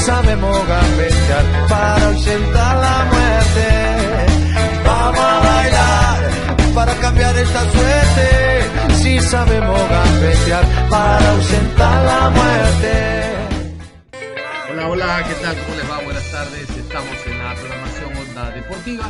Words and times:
Sabemos 0.00 0.66
gambetear 0.66 1.44
para 1.68 2.06
ausentar 2.06 2.76
la 2.76 3.04
muerte. 3.12 3.68
Vamos 4.84 5.20
a 5.20 5.40
bailar 5.40 6.30
para 6.74 6.94
cambiar 6.94 7.36
esta 7.36 7.60
suerte. 7.70 8.96
Si 9.02 9.20
sabemos 9.20 9.80
gambetear 9.88 10.64
para 10.88 11.30
ausentar 11.30 12.04
la 12.04 12.30
muerte. 12.30 12.92
Hola, 14.70 14.88
hola, 14.88 15.24
¿qué 15.28 15.34
tal? 15.42 15.56
¿Cómo 15.62 15.76
les 15.76 15.90
va? 15.90 16.04
Buenas 16.04 16.30
tardes. 16.30 16.70
Estamos 16.70 17.26
en 17.26 17.38
la 17.38 17.54
programación 17.54 18.16
Onda 18.16 18.50
Deportiva. 18.50 19.06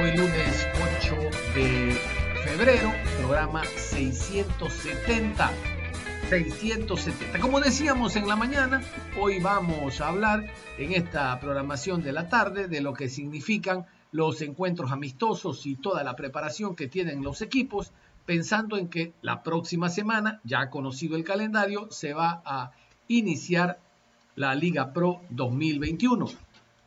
Hoy 0.00 0.16
lunes 0.16 0.68
8 1.00 1.16
de 1.54 2.00
febrero, 2.44 2.92
programa 3.18 3.62
670 3.76 5.50
670. 6.30 7.40
Como 7.40 7.58
decíamos 7.58 8.14
en 8.14 8.28
la 8.28 8.36
mañana, 8.36 8.80
hoy 9.20 9.40
vamos 9.40 10.00
a 10.00 10.10
hablar 10.10 10.46
en 10.78 10.92
esta 10.92 11.40
programación 11.40 12.04
de 12.04 12.12
la 12.12 12.28
tarde 12.28 12.68
de 12.68 12.80
lo 12.80 12.94
que 12.94 13.08
significan 13.08 13.86
los 14.12 14.40
encuentros 14.40 14.92
amistosos 14.92 15.66
y 15.66 15.74
toda 15.74 16.04
la 16.04 16.14
preparación 16.14 16.76
que 16.76 16.86
tienen 16.86 17.24
los 17.24 17.42
equipos, 17.42 17.90
pensando 18.26 18.76
en 18.76 18.86
que 18.86 19.12
la 19.22 19.42
próxima 19.42 19.88
semana, 19.88 20.40
ya 20.44 20.70
conocido 20.70 21.16
el 21.16 21.24
calendario, 21.24 21.88
se 21.90 22.14
va 22.14 22.42
a 22.44 22.70
iniciar 23.08 23.80
la 24.36 24.54
Liga 24.54 24.92
Pro 24.92 25.22
2021. 25.30 26.28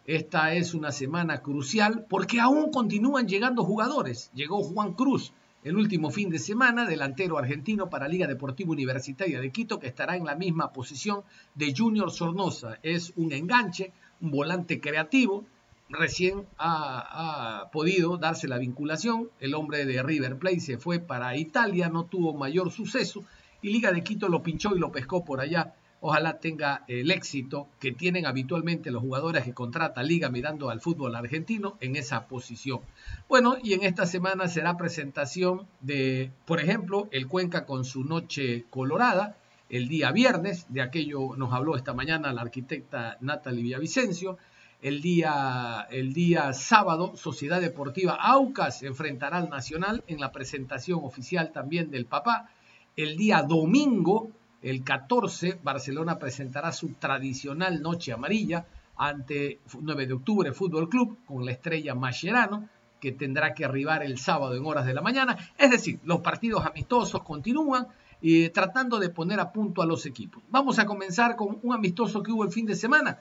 Esta 0.05 0.53
es 0.53 0.73
una 0.73 0.93
semana 0.93 1.41
crucial 1.41 2.05
porque 2.09 2.39
aún 2.39 2.71
continúan 2.71 3.27
llegando 3.27 3.65
jugadores. 3.65 4.31
Llegó 4.33 4.63
Juan 4.63 4.93
Cruz, 4.93 5.33
el 5.63 5.77
último 5.77 6.11
fin 6.11 6.29
de 6.29 6.39
semana, 6.39 6.85
delantero 6.85 7.37
argentino 7.37 7.89
para 7.89 8.09
Liga 8.09 8.27
Deportiva 8.27 8.71
Universitaria 8.71 9.39
de 9.39 9.51
Quito, 9.51 9.79
que 9.79 9.87
estará 9.87 10.17
en 10.17 10.25
la 10.25 10.35
misma 10.35 10.73
posición 10.73 11.21
de 11.55 11.73
Junior 11.75 12.11
Sornosa. 12.11 12.79
Es 12.83 13.13
un 13.15 13.31
enganche, 13.31 13.93
un 14.19 14.31
volante 14.31 14.81
creativo. 14.81 15.45
Recién 15.87 16.45
ha, 16.57 17.69
podido 17.71 18.17
darse 18.17 18.47
la 18.47 18.57
vinculación. 18.57 19.29
El 19.39 19.53
hombre 19.53 19.85
de 19.85 20.03
River 20.03 20.37
Plate 20.37 20.59
se 20.59 20.77
fue 20.77 20.99
para 20.99 21.37
Italia, 21.37 21.87
no 21.87 22.05
tuvo 22.05 22.33
mayor 22.33 22.69
suceso. 22.71 23.23
Y 23.61 23.69
Liga 23.69 23.93
de 23.93 24.03
Quito 24.03 24.27
lo 24.27 24.43
pinchó 24.43 24.75
y 24.75 24.79
lo 24.79 24.91
pescó 24.91 25.23
por 25.23 25.39
allá 25.39 25.73
Ojalá 26.05 26.39
tenga 26.39 26.83
el 26.89 27.11
éxito 27.11 27.69
que 27.79 27.93
tienen 27.93 28.25
habitualmente 28.25 28.91
los 28.91 29.01
jugadores 29.01 29.45
que 29.45 29.53
contrata 29.53 30.03
Liga 30.03 30.29
mirando 30.29 30.69
al 30.69 30.81
fútbol 30.81 31.15
argentino 31.15 31.77
en 31.79 31.95
esa 31.95 32.27
posición. 32.27 32.81
Bueno, 33.29 33.55
y 33.63 33.71
en 33.71 33.83
esta 33.83 34.05
semana 34.05 34.49
será 34.49 34.75
presentación 34.75 35.65
de, 35.79 36.29
por 36.45 36.59
ejemplo, 36.59 37.07
el 37.11 37.29
Cuenca 37.29 37.65
con 37.65 37.85
su 37.85 38.03
noche 38.03 38.65
colorada, 38.69 39.37
el 39.69 39.87
día 39.87 40.11
viernes, 40.11 40.65
de 40.67 40.81
aquello 40.81 41.37
nos 41.37 41.53
habló 41.53 41.77
esta 41.77 41.93
mañana 41.93 42.33
la 42.33 42.41
arquitecta 42.41 43.15
Natalie 43.21 43.63
Villavicencio. 43.63 44.37
El 44.81 45.01
día, 45.01 45.87
el 45.89 46.11
día 46.11 46.51
sábado, 46.51 47.15
Sociedad 47.15 47.61
Deportiva 47.61 48.15
Aucas 48.15 48.83
enfrentará 48.83 49.37
al 49.37 49.49
Nacional 49.49 50.03
en 50.07 50.19
la 50.19 50.33
presentación 50.33 50.99
oficial 51.01 51.53
también 51.53 51.91
del 51.91 52.05
papá. 52.05 52.49
El 52.97 53.15
día 53.15 53.41
domingo, 53.41 54.29
el 54.63 54.83
14, 54.83 55.59
Barcelona 55.61 56.17
presentará 56.17 56.71
su 56.71 56.93
tradicional 56.93 57.81
noche 57.81 58.13
amarilla 58.13 58.65
ante 58.95 59.59
9 59.77 60.07
de 60.07 60.13
octubre 60.13 60.53
Fútbol 60.53 60.87
Club 60.87 61.17
con 61.25 61.45
la 61.45 61.51
estrella 61.51 61.95
Mascherano, 61.95 62.69
que 63.01 63.11
tendrá 63.11 63.53
que 63.53 63.65
arribar 63.65 64.03
el 64.03 64.17
sábado 64.17 64.55
en 64.55 64.65
horas 64.65 64.85
de 64.85 64.93
la 64.93 65.01
mañana. 65.01 65.37
Es 65.57 65.69
decir, 65.69 65.99
los 66.05 66.21
partidos 66.21 66.65
amistosos 66.65 67.23
continúan 67.23 67.87
y 68.21 68.47
tratando 68.49 68.99
de 68.99 69.09
poner 69.09 69.41
a 69.41 69.51
punto 69.51 69.81
a 69.81 69.85
los 69.85 70.05
equipos. 70.05 70.41
Vamos 70.49 70.79
a 70.79 70.85
comenzar 70.85 71.35
con 71.35 71.59
un 71.61 71.73
amistoso 71.73 72.23
que 72.23 72.31
hubo 72.31 72.45
el 72.45 72.51
fin 72.51 72.65
de 72.65 72.75
semana. 72.75 73.19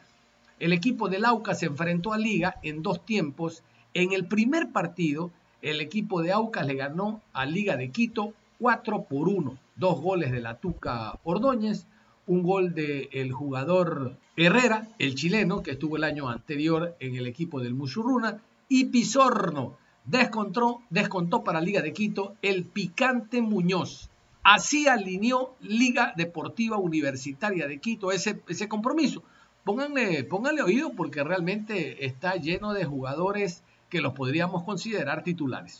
El 0.61 0.73
equipo 0.73 1.09
del 1.09 1.25
Aucas 1.25 1.59
se 1.59 1.67
enfrentó 1.67 2.13
a 2.13 2.19
Liga 2.19 2.55
en 2.63 2.85
dos 2.85 3.05
tiempos. 3.05 3.65
En 3.95 4.13
el 4.13 4.27
primer 4.27 4.71
partido, 4.71 5.33
el 5.61 5.81
equipo 5.81 6.23
de 6.23 6.31
Aucas 6.31 6.69
le 6.69 6.75
ganó 6.75 7.21
a 7.33 7.47
Liga 7.47 7.77
de 7.77 7.91
Quito 7.91 8.33
4 8.61 9.03
por 9.03 9.29
1 9.29 9.59
dos 9.77 10.01
goles 10.01 10.31
de 10.33 10.41
la 10.41 10.59
Tuca 10.59 11.19
Ordóñez, 11.25 11.87
un 12.27 12.43
gol 12.43 12.75
del 12.75 13.09
el 13.13 13.33
jugador 13.33 14.17
Herrera, 14.37 14.89
el 14.99 15.15
chileno, 15.15 15.63
que 15.63 15.73
estuvo 15.73 15.97
el 15.97 16.05
año 16.05 16.29
anterior 16.29 16.97
en 17.01 17.17
el 17.17 17.27
equipo 17.27 17.61
del 17.61 17.75
Musurruna, 17.75 18.41
y 18.69 18.87
Pizorno 18.87 19.77
descontó, 20.05 20.81
descontó 20.91 21.45
para 21.45 21.61
Liga 21.61 21.83
de 21.83 21.93
Quito 21.93 22.35
el 22.43 22.65
picante 22.65 23.43
Muñoz. 23.43 24.09
Así 24.43 24.89
alineó 24.89 25.55
Liga 25.61 26.15
Deportiva 26.17 26.77
Universitaria 26.77 27.69
de 27.69 27.79
Quito 27.79 28.11
ese, 28.11 28.41
ese 28.49 28.69
compromiso. 28.69 29.23
Pónganle, 29.65 30.25
pónganle 30.25 30.63
oído 30.63 30.93
porque 30.95 31.23
realmente 31.23 32.05
está 32.07 32.35
lleno 32.35 32.73
de 32.73 32.85
jugadores 32.85 33.63
que 33.89 34.01
los 34.01 34.15
podríamos 34.15 34.65
considerar 34.65 35.23
titulares. 35.23 35.79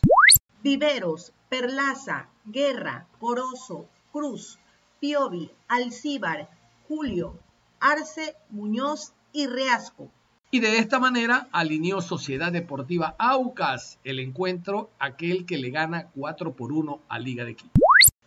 Viveros, 0.63 1.33
Perlaza, 1.53 2.29
Guerra, 2.45 3.05
Corozo, 3.19 3.87
Cruz, 4.11 4.57
Piovi, 4.99 5.51
Alcíbar, 5.67 6.49
Julio, 6.87 7.37
Arce, 7.79 8.35
Muñoz 8.49 9.13
y 9.33 9.45
Reasco. 9.45 10.09
Y 10.49 10.61
de 10.61 10.79
esta 10.79 10.99
manera 10.99 11.49
alineó 11.51 12.01
Sociedad 12.01 12.51
Deportiva 12.51 13.13
Aucas 13.19 13.99
el 14.03 14.19
encuentro, 14.19 14.89
aquel 14.97 15.45
que 15.45 15.59
le 15.59 15.69
gana 15.69 16.07
4 16.15 16.53
por 16.53 16.71
1 16.71 17.01
a 17.07 17.19
Liga 17.19 17.45
de 17.45 17.55
Quito. 17.55 17.79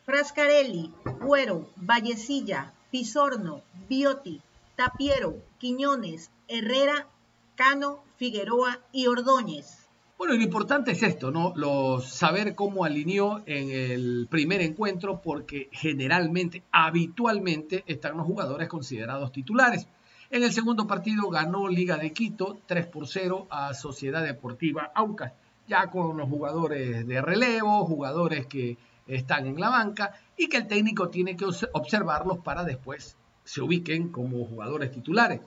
Frascarelli, 0.05 0.93
Cuero, 1.27 1.69
Vallecilla, 1.75 2.75
Pisorno, 2.93 3.63
Bioti, 3.89 4.41
Tapiero, 4.77 5.35
Quiñones, 5.59 6.31
Herrera, 6.47 7.09
Cano, 7.57 8.05
Figueroa 8.19 8.79
y 8.93 9.09
Ordóñez. 9.09 9.86
Bueno, 10.19 10.33
lo 10.35 10.43
importante 10.43 10.93
es 10.93 11.03
esto, 11.03 11.31
¿no? 11.31 11.53
Lo, 11.57 12.01
saber 12.01 12.55
cómo 12.55 12.85
alineó 12.85 13.43
en 13.45 13.71
el 13.71 14.27
primer 14.31 14.63
encuentro, 14.63 15.21
porque 15.21 15.69
generalmente, 15.73 16.63
habitualmente, 16.73 17.85
están 17.87 18.17
los 18.17 18.27
jugadores 18.27 18.67
considerados 18.69 19.31
titulares. 19.31 19.87
En 20.31 20.43
el 20.43 20.53
segundo 20.53 20.87
partido 20.87 21.29
ganó 21.29 21.69
Liga 21.69 21.99
de 21.99 22.13
Quito 22.13 22.59
3 22.65 22.87
por 22.87 23.07
0 23.07 23.47
a 23.51 23.75
Sociedad 23.75 24.25
Deportiva 24.25 24.91
Aucas, 24.95 25.33
ya 25.69 25.89
con 25.91 26.17
los 26.17 26.29
jugadores 26.29 27.07
de 27.07 27.21
relevo, 27.21 27.85
jugadores 27.85 28.47
que 28.47 28.79
están 29.07 29.47
en 29.47 29.61
la 29.61 29.69
banca 29.69 30.15
y 30.37 30.49
que 30.49 30.57
el 30.57 30.67
técnico 30.67 31.11
tiene 31.11 31.37
que 31.37 31.45
observarlos 31.45 32.39
para 32.39 32.65
después 32.65 33.17
se 33.45 33.61
ubiquen 33.63 34.09
como 34.09 34.45
jugadores 34.47 34.91
titulares. 34.91 35.41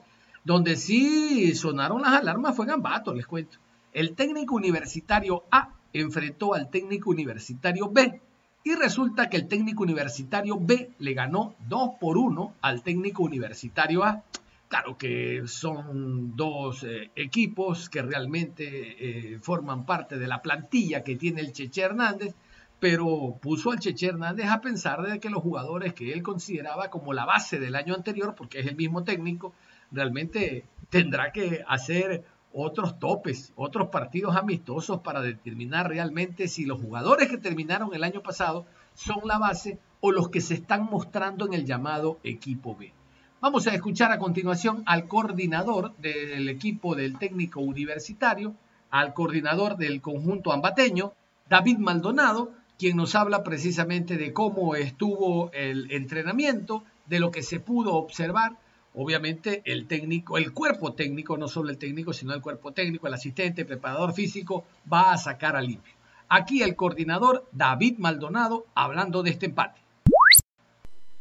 Donde 0.44 0.76
sí 0.76 1.54
sonaron 1.54 2.00
las 2.02 2.14
alarmas 2.14 2.56
fue 2.56 2.66
Gambato, 2.66 3.12
les 3.12 3.26
cuento. 3.26 3.58
El 3.92 4.14
técnico 4.14 4.54
universitario 4.54 5.44
A 5.50 5.70
enfrentó 5.92 6.54
al 6.54 6.70
técnico 6.70 7.10
universitario 7.10 7.90
B 7.90 8.20
y 8.62 8.74
resulta 8.74 9.28
que 9.28 9.36
el 9.36 9.48
técnico 9.48 9.82
universitario 9.82 10.58
B 10.60 10.90
le 10.98 11.14
ganó 11.14 11.54
2 11.68 11.90
por 12.00 12.18
1 12.18 12.54
al 12.60 12.82
técnico 12.82 13.22
universitario 13.22 14.04
A. 14.04 14.22
Claro 14.68 14.96
que 14.96 15.42
son 15.46 16.36
dos 16.36 16.84
eh, 16.84 17.10
equipos 17.16 17.88
que 17.88 18.02
realmente 18.02 19.34
eh, 19.34 19.38
forman 19.40 19.84
parte 19.84 20.18
de 20.18 20.28
la 20.28 20.42
plantilla 20.42 21.02
que 21.02 21.16
tiene 21.16 21.40
el 21.40 21.52
Cheche 21.52 21.82
Hernández, 21.82 22.34
pero 22.78 23.36
puso 23.42 23.72
al 23.72 23.80
Cheche 23.80 24.06
Hernández 24.06 24.46
a 24.46 24.60
pensar 24.60 25.02
de 25.02 25.18
que 25.18 25.30
los 25.30 25.42
jugadores 25.42 25.92
que 25.94 26.12
él 26.12 26.22
consideraba 26.22 26.88
como 26.90 27.12
la 27.12 27.24
base 27.24 27.58
del 27.58 27.74
año 27.74 27.94
anterior, 27.94 28.36
porque 28.36 28.60
es 28.60 28.66
el 28.66 28.76
mismo 28.76 29.02
técnico, 29.02 29.52
realmente 29.90 30.64
tendrá 30.88 31.32
que 31.32 31.64
hacer 31.66 32.24
otros 32.52 32.98
topes, 32.98 33.52
otros 33.56 33.88
partidos 33.88 34.36
amistosos 34.36 35.00
para 35.00 35.20
determinar 35.20 35.88
realmente 35.88 36.48
si 36.48 36.64
los 36.64 36.80
jugadores 36.80 37.28
que 37.28 37.38
terminaron 37.38 37.94
el 37.94 38.04
año 38.04 38.22
pasado 38.22 38.66
son 38.94 39.20
la 39.24 39.38
base 39.38 39.78
o 40.00 40.12
los 40.12 40.28
que 40.30 40.40
se 40.40 40.54
están 40.54 40.84
mostrando 40.84 41.46
en 41.46 41.54
el 41.54 41.64
llamado 41.64 42.18
equipo 42.24 42.76
B. 42.76 42.92
Vamos 43.40 43.66
a 43.66 43.74
escuchar 43.74 44.12
a 44.12 44.18
continuación 44.18 44.82
al 44.84 45.08
coordinador 45.08 45.96
del 45.96 46.48
equipo 46.48 46.94
del 46.94 47.18
técnico 47.18 47.60
universitario, 47.60 48.54
al 48.90 49.14
coordinador 49.14 49.76
del 49.76 50.00
conjunto 50.00 50.52
ambateño, 50.52 51.12
David 51.48 51.78
Maldonado, 51.78 52.52
quien 52.78 52.96
nos 52.96 53.14
habla 53.14 53.42
precisamente 53.42 54.16
de 54.16 54.32
cómo 54.32 54.74
estuvo 54.74 55.50
el 55.52 55.90
entrenamiento, 55.90 56.84
de 57.06 57.20
lo 57.20 57.30
que 57.30 57.42
se 57.42 57.60
pudo 57.60 57.94
observar. 57.94 58.56
Obviamente 58.94 59.62
el 59.64 59.86
técnico, 59.86 60.36
el 60.36 60.52
cuerpo 60.52 60.94
técnico, 60.94 61.36
no 61.36 61.46
solo 61.46 61.70
el 61.70 61.78
técnico, 61.78 62.12
sino 62.12 62.34
el 62.34 62.42
cuerpo 62.42 62.72
técnico, 62.72 63.06
el 63.06 63.14
asistente, 63.14 63.62
el 63.62 63.66
preparador 63.66 64.12
físico, 64.12 64.64
va 64.92 65.12
a 65.12 65.18
sacar 65.18 65.54
a 65.54 65.60
limpio. 65.60 65.94
Aquí 66.28 66.62
el 66.62 66.74
coordinador 66.74 67.46
David 67.52 67.98
Maldonado 67.98 68.66
hablando 68.74 69.22
de 69.22 69.30
este 69.30 69.46
empate. 69.46 69.80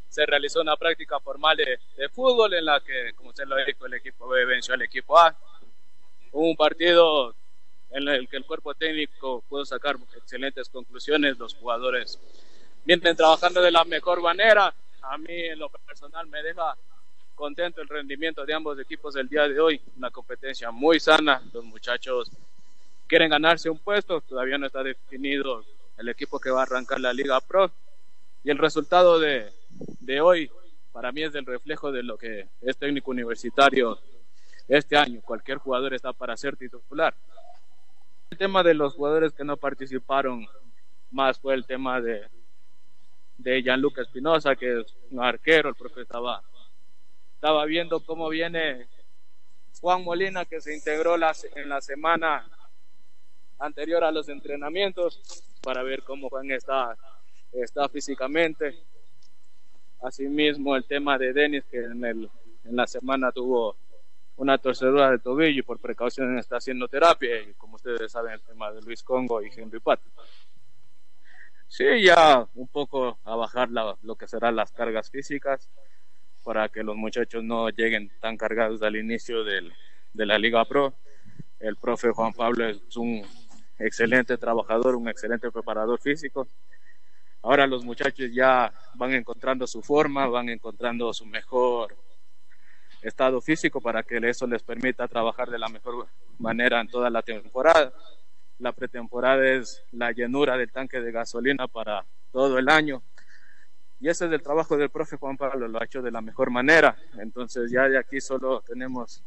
Se 0.07 0.25
realizó 0.25 0.61
una 0.61 0.75
práctica 0.75 1.19
formal 1.19 1.57
de, 1.57 2.09
fútbol 2.09 2.53
en 2.55 2.65
la 2.65 2.79
que, 2.79 3.13
como 3.15 3.29
usted 3.29 3.45
lo 3.45 3.55
dijo, 3.63 3.85
el 3.85 3.93
equipo 3.93 4.27
B 4.27 4.45
venció 4.45 4.73
al 4.73 4.81
equipo 4.81 5.17
A. 5.17 5.35
un 6.31 6.55
partido 6.55 7.35
en 7.91 8.07
el 8.07 8.27
que 8.27 8.37
el 8.37 8.45
cuerpo 8.45 8.73
técnico 8.73 9.43
pudo 9.47 9.65
sacar 9.65 9.97
excelentes 10.15 10.69
conclusiones, 10.69 11.37
los 11.37 11.55
jugadores 11.55 12.19
vienen 12.85 13.15
trabajando 13.15 13.61
de 13.61 13.71
la 13.71 13.83
mejor 13.83 14.21
manera. 14.21 14.73
A 15.01 15.17
mí 15.17 15.33
en 15.33 15.59
lo 15.59 15.69
personal 15.69 16.27
me 16.27 16.41
deja 16.41 16.75
contento 17.39 17.81
el 17.81 17.87
rendimiento 17.87 18.45
de 18.45 18.53
ambos 18.53 18.77
equipos 18.79 19.13
del 19.13 19.29
día 19.29 19.47
de 19.47 19.57
hoy, 19.61 19.81
una 19.95 20.11
competencia 20.11 20.71
muy 20.71 20.99
sana, 20.99 21.41
los 21.53 21.63
muchachos 21.63 22.29
quieren 23.07 23.29
ganarse 23.29 23.69
un 23.69 23.79
puesto, 23.79 24.19
todavía 24.19 24.57
no 24.57 24.65
está 24.65 24.83
definido 24.83 25.63
el 25.97 26.09
equipo 26.09 26.37
que 26.37 26.49
va 26.49 26.59
a 26.59 26.63
arrancar 26.63 26.99
la 26.99 27.13
Liga 27.13 27.39
Pro. 27.39 27.71
Y 28.43 28.51
el 28.51 28.57
resultado 28.57 29.19
de, 29.19 29.53
de 30.01 30.19
hoy 30.19 30.51
para 30.91 31.13
mí 31.13 31.23
es 31.23 31.33
el 31.33 31.45
reflejo 31.45 31.93
de 31.93 32.03
lo 32.03 32.17
que 32.17 32.49
es 32.59 32.77
técnico 32.77 33.11
universitario 33.11 33.97
este 34.67 34.97
año, 34.97 35.21
cualquier 35.21 35.59
jugador 35.59 35.93
está 35.93 36.11
para 36.11 36.35
ser 36.35 36.57
titular. 36.57 37.15
El 38.29 38.37
tema 38.37 38.63
de 38.63 38.73
los 38.73 38.95
jugadores 38.95 39.31
que 39.31 39.45
no 39.45 39.55
participaron 39.55 40.45
más 41.09 41.39
fue 41.39 41.53
el 41.53 41.65
tema 41.65 42.01
de, 42.01 42.27
de 43.37 43.61
Gianluca 43.63 44.01
Espinosa, 44.01 44.57
que 44.57 44.81
es 44.81 44.93
un 45.09 45.23
arquero, 45.23 45.69
el 45.69 45.75
propio 45.75 46.03
estaba, 46.03 46.43
estaba 47.39 47.63
viendo 47.63 48.01
cómo 48.01 48.27
viene 48.27 48.85
Juan 49.79 50.03
Molina, 50.03 50.43
que 50.43 50.59
se 50.59 50.75
integró 50.75 51.15
en 51.15 51.69
la 51.69 51.79
semana 51.79 52.45
anterior 53.59 54.03
a 54.03 54.11
los 54.11 54.27
entrenamientos, 54.27 55.21
para 55.63 55.81
ver 55.81 56.03
cómo 56.03 56.27
Juan 56.27 56.51
está, 56.51 56.97
está 57.53 57.87
físicamente. 57.87 58.83
Asimismo, 60.01 60.75
el 60.75 60.83
tema 60.83 61.17
de 61.17 61.31
Denis, 61.31 61.63
que 61.71 61.77
en, 61.77 62.03
el, 62.03 62.29
en 62.65 62.75
la 62.75 62.85
semana 62.85 63.31
tuvo 63.31 63.77
una 64.35 64.57
torcedura 64.57 65.09
de 65.09 65.19
tobillo 65.19 65.59
y 65.59 65.63
por 65.63 65.79
precaución 65.79 66.37
está 66.37 66.57
haciendo 66.57 66.89
terapia 66.89 67.39
y 67.39 67.53
como 67.53 67.77
ustedes 67.77 68.11
saben 68.11 68.33
el 68.33 68.41
tema 68.41 68.69
de 68.73 68.81
Luis 68.81 69.01
Congo 69.01 69.41
y 69.41 69.49
Henry 69.55 69.79
Pat. 69.79 70.01
Sí, 71.69 71.85
ya 72.03 72.45
un 72.55 72.67
poco 72.67 73.17
a 73.23 73.37
bajar 73.37 73.69
lo 73.69 74.15
que 74.17 74.27
serán 74.27 74.57
las 74.57 74.73
cargas 74.73 75.09
físicas 75.09 75.69
para 76.43 76.69
que 76.69 76.83
los 76.83 76.95
muchachos 76.95 77.43
no 77.43 77.69
lleguen 77.69 78.11
tan 78.19 78.37
cargados 78.37 78.81
al 78.81 78.95
inicio 78.95 79.43
del, 79.43 79.73
de 80.13 80.25
la 80.25 80.37
Liga 80.37 80.65
Pro. 80.65 80.93
El 81.59 81.75
profe 81.75 82.11
Juan 82.11 82.33
Pablo 82.33 82.65
es 82.67 82.95
un 82.95 83.25
excelente 83.77 84.37
trabajador, 84.37 84.95
un 84.95 85.09
excelente 85.09 85.51
preparador 85.51 85.99
físico. 85.99 86.47
Ahora 87.41 87.67
los 87.67 87.85
muchachos 87.85 88.29
ya 88.33 88.71
van 88.95 89.13
encontrando 89.13 89.65
su 89.65 89.81
forma, 89.81 90.27
van 90.27 90.49
encontrando 90.49 91.13
su 91.13 91.25
mejor 91.25 91.95
estado 93.01 93.39
físico 93.41 93.79
para 93.79 94.03
que 94.03 94.17
eso 94.17 94.45
les 94.45 94.61
permita 94.61 95.07
trabajar 95.07 95.49
de 95.49 95.57
la 95.57 95.69
mejor 95.69 96.07
manera 96.37 96.81
en 96.81 96.87
toda 96.87 97.09
la 97.09 97.21
temporada. 97.21 97.93
La 98.57 98.73
pretemporada 98.73 99.47
es 99.47 99.81
la 99.91 100.11
llenura 100.11 100.57
del 100.57 100.71
tanque 100.71 100.99
de 100.99 101.11
gasolina 101.11 101.67
para 101.67 102.05
todo 102.31 102.57
el 102.57 102.67
año. 102.67 103.01
Y 103.99 104.07
ese 104.07 104.25
es 104.25 104.31
el 104.31 104.41
trabajo 104.41 104.77
del 104.77 104.89
profe 104.89 105.17
Juan 105.17 105.35
Pablo, 105.35 105.67
lo 105.67 105.81
ha 105.81 105.85
hecho 105.85 106.01
de 106.01 106.11
la 106.11 106.21
mejor 106.21 106.51
manera. 106.51 106.95
Entonces 107.19 107.69
ya 107.71 107.87
de 107.89 107.97
aquí 107.97 108.21
solo 108.21 108.61
tenemos 108.61 109.23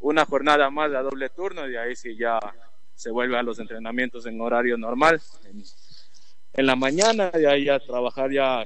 una 0.00 0.24
jornada 0.24 0.68
más 0.70 0.90
de 0.90 0.98
doble 0.98 1.28
turno 1.30 1.68
y 1.68 1.76
ahí 1.76 1.94
sí 1.94 2.16
ya 2.16 2.38
se 2.94 3.10
vuelve 3.10 3.38
a 3.38 3.42
los 3.42 3.58
entrenamientos 3.58 4.26
en 4.26 4.40
horario 4.40 4.76
normal, 4.76 5.20
en, 5.44 5.62
en 6.54 6.66
la 6.66 6.74
mañana 6.74 7.30
y 7.34 7.44
ahí 7.44 7.68
a 7.68 7.78
trabajar 7.78 8.30
ya 8.32 8.64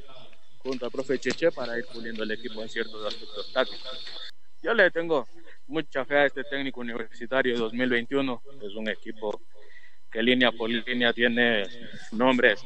junto 0.59 0.87
al 0.87 0.91
profe 0.91 1.19
Cheche 1.19 1.51
para 1.53 1.79
ir 1.79 1.85
puliendo 1.93 2.23
el 2.23 2.31
equipo 2.31 2.63
en 2.63 2.69
ciertos 2.69 3.05
aspectos 3.07 3.53
tácticos. 3.53 4.31
Yo 4.63 4.75
le 4.75 4.91
tengo 4.91 5.27
mucha 5.67 6.05
fe 6.05 6.17
a 6.17 6.27
este 6.27 6.45
técnico 6.45 6.81
universitario 6.81 7.59
2021. 7.59 8.43
Es 8.63 8.75
un 8.75 8.89
equipo 8.89 9.41
que 10.11 10.23
línea 10.23 10.53
por 10.53 10.69
línea 10.69 11.13
tiene 11.13 11.65
nombres 12.13 12.65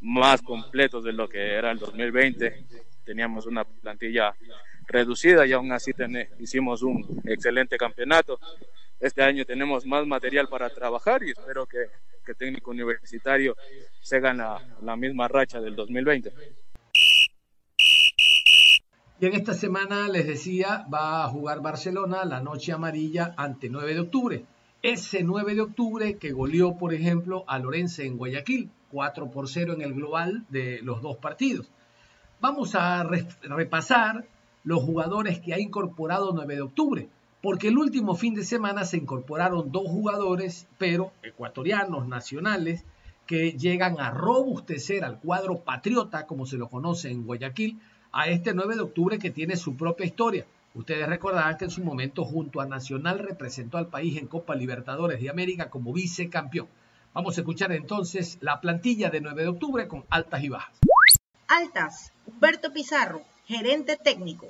más 0.00 0.42
completos 0.42 1.04
de 1.04 1.12
lo 1.12 1.28
que 1.28 1.54
era 1.54 1.70
el 1.70 1.78
2020. 1.78 2.66
Teníamos 3.04 3.46
una 3.46 3.64
plantilla 3.64 4.34
reducida 4.86 5.46
y 5.46 5.52
aún 5.52 5.72
así 5.72 5.92
hicimos 6.38 6.82
un 6.82 7.22
excelente 7.24 7.76
campeonato. 7.76 8.38
Este 8.98 9.22
año 9.22 9.44
tenemos 9.44 9.84
más 9.84 10.06
material 10.06 10.48
para 10.48 10.70
trabajar 10.70 11.22
y 11.22 11.30
espero 11.30 11.66
que, 11.66 11.86
que 12.24 12.34
técnico 12.34 12.70
universitario 12.70 13.56
se 14.00 14.20
la, 14.20 14.60
la 14.82 14.96
misma 14.96 15.28
racha 15.28 15.60
del 15.60 15.76
2020. 15.76 16.32
Y 19.18 19.24
en 19.24 19.32
esta 19.32 19.54
semana, 19.54 20.08
les 20.08 20.26
decía, 20.26 20.84
va 20.92 21.24
a 21.24 21.28
jugar 21.28 21.62
Barcelona 21.62 22.26
la 22.26 22.40
noche 22.40 22.72
amarilla 22.72 23.32
ante 23.38 23.70
9 23.70 23.94
de 23.94 24.00
octubre. 24.00 24.44
Ese 24.82 25.22
9 25.22 25.54
de 25.54 25.62
octubre 25.62 26.16
que 26.18 26.32
goleó, 26.32 26.76
por 26.76 26.92
ejemplo, 26.92 27.44
a 27.48 27.58
Lorenzo 27.58 28.02
en 28.02 28.18
Guayaquil, 28.18 28.70
4 28.96 29.30
por 29.30 29.46
0 29.46 29.74
en 29.74 29.82
el 29.82 29.92
global 29.92 30.46
de 30.48 30.80
los 30.80 31.02
dos 31.02 31.18
partidos. 31.18 31.70
Vamos 32.40 32.74
a 32.74 33.04
repasar 33.42 34.24
los 34.64 34.82
jugadores 34.82 35.38
que 35.38 35.52
ha 35.52 35.60
incorporado 35.60 36.32
9 36.32 36.54
de 36.54 36.62
octubre, 36.62 37.08
porque 37.42 37.68
el 37.68 37.76
último 37.76 38.14
fin 38.14 38.32
de 38.32 38.42
semana 38.42 38.86
se 38.86 38.96
incorporaron 38.96 39.70
dos 39.70 39.86
jugadores, 39.86 40.66
pero 40.78 41.12
ecuatorianos, 41.22 42.08
nacionales, 42.08 42.86
que 43.26 43.52
llegan 43.52 44.00
a 44.00 44.12
robustecer 44.12 45.04
al 45.04 45.20
cuadro 45.20 45.58
patriota, 45.58 46.26
como 46.26 46.46
se 46.46 46.56
lo 46.56 46.70
conoce 46.70 47.10
en 47.10 47.26
Guayaquil, 47.26 47.78
a 48.12 48.28
este 48.28 48.54
9 48.54 48.76
de 48.76 48.80
octubre 48.80 49.18
que 49.18 49.30
tiene 49.30 49.56
su 49.56 49.76
propia 49.76 50.06
historia. 50.06 50.46
Ustedes 50.74 51.06
recordarán 51.06 51.58
que 51.58 51.66
en 51.66 51.70
su 51.70 51.84
momento 51.84 52.24
junto 52.24 52.62
a 52.62 52.66
Nacional 52.66 53.18
representó 53.18 53.76
al 53.76 53.88
país 53.88 54.16
en 54.16 54.26
Copa 54.26 54.54
Libertadores 54.54 55.20
de 55.20 55.28
América 55.28 55.68
como 55.68 55.92
vicecampeón. 55.92 56.68
Vamos 57.16 57.38
a 57.38 57.40
escuchar 57.40 57.72
entonces 57.72 58.36
la 58.42 58.60
plantilla 58.60 59.08
de 59.08 59.22
9 59.22 59.44
de 59.44 59.48
octubre 59.48 59.88
con 59.88 60.04
altas 60.10 60.44
y 60.44 60.50
bajas. 60.50 60.76
Altas, 61.48 62.12
Humberto 62.26 62.74
Pizarro, 62.74 63.22
gerente 63.46 63.96
técnico. 63.96 64.48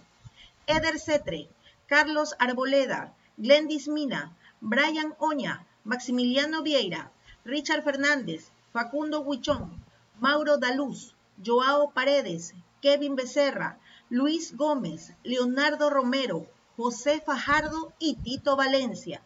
Eder 0.67 0.99
Cetre, 0.99 1.49
Carlos 1.87 2.35
Arboleda, 2.41 3.15
Glendis 3.37 3.87
Mina, 3.87 4.37
Brian 4.61 5.15
Oña, 5.21 5.65
Maximiliano 5.85 6.65
Vieira, 6.65 7.13
Richard 7.45 7.85
Fernández, 7.85 8.51
Facundo 8.73 9.21
Huichón, 9.21 9.71
Mauro 10.19 10.59
Daluz, 10.59 11.15
Joao 11.41 11.93
Paredes, 11.93 12.53
Kevin 12.83 13.15
Becerra, 13.15 13.79
Luis 14.11 14.57
Gómez, 14.57 15.13
Leonardo 15.23 15.89
Romero, 15.89 16.49
José 16.77 17.23
Fajardo 17.25 17.93
y 18.01 18.17
Tito 18.17 18.57
Valencia. 18.57 19.23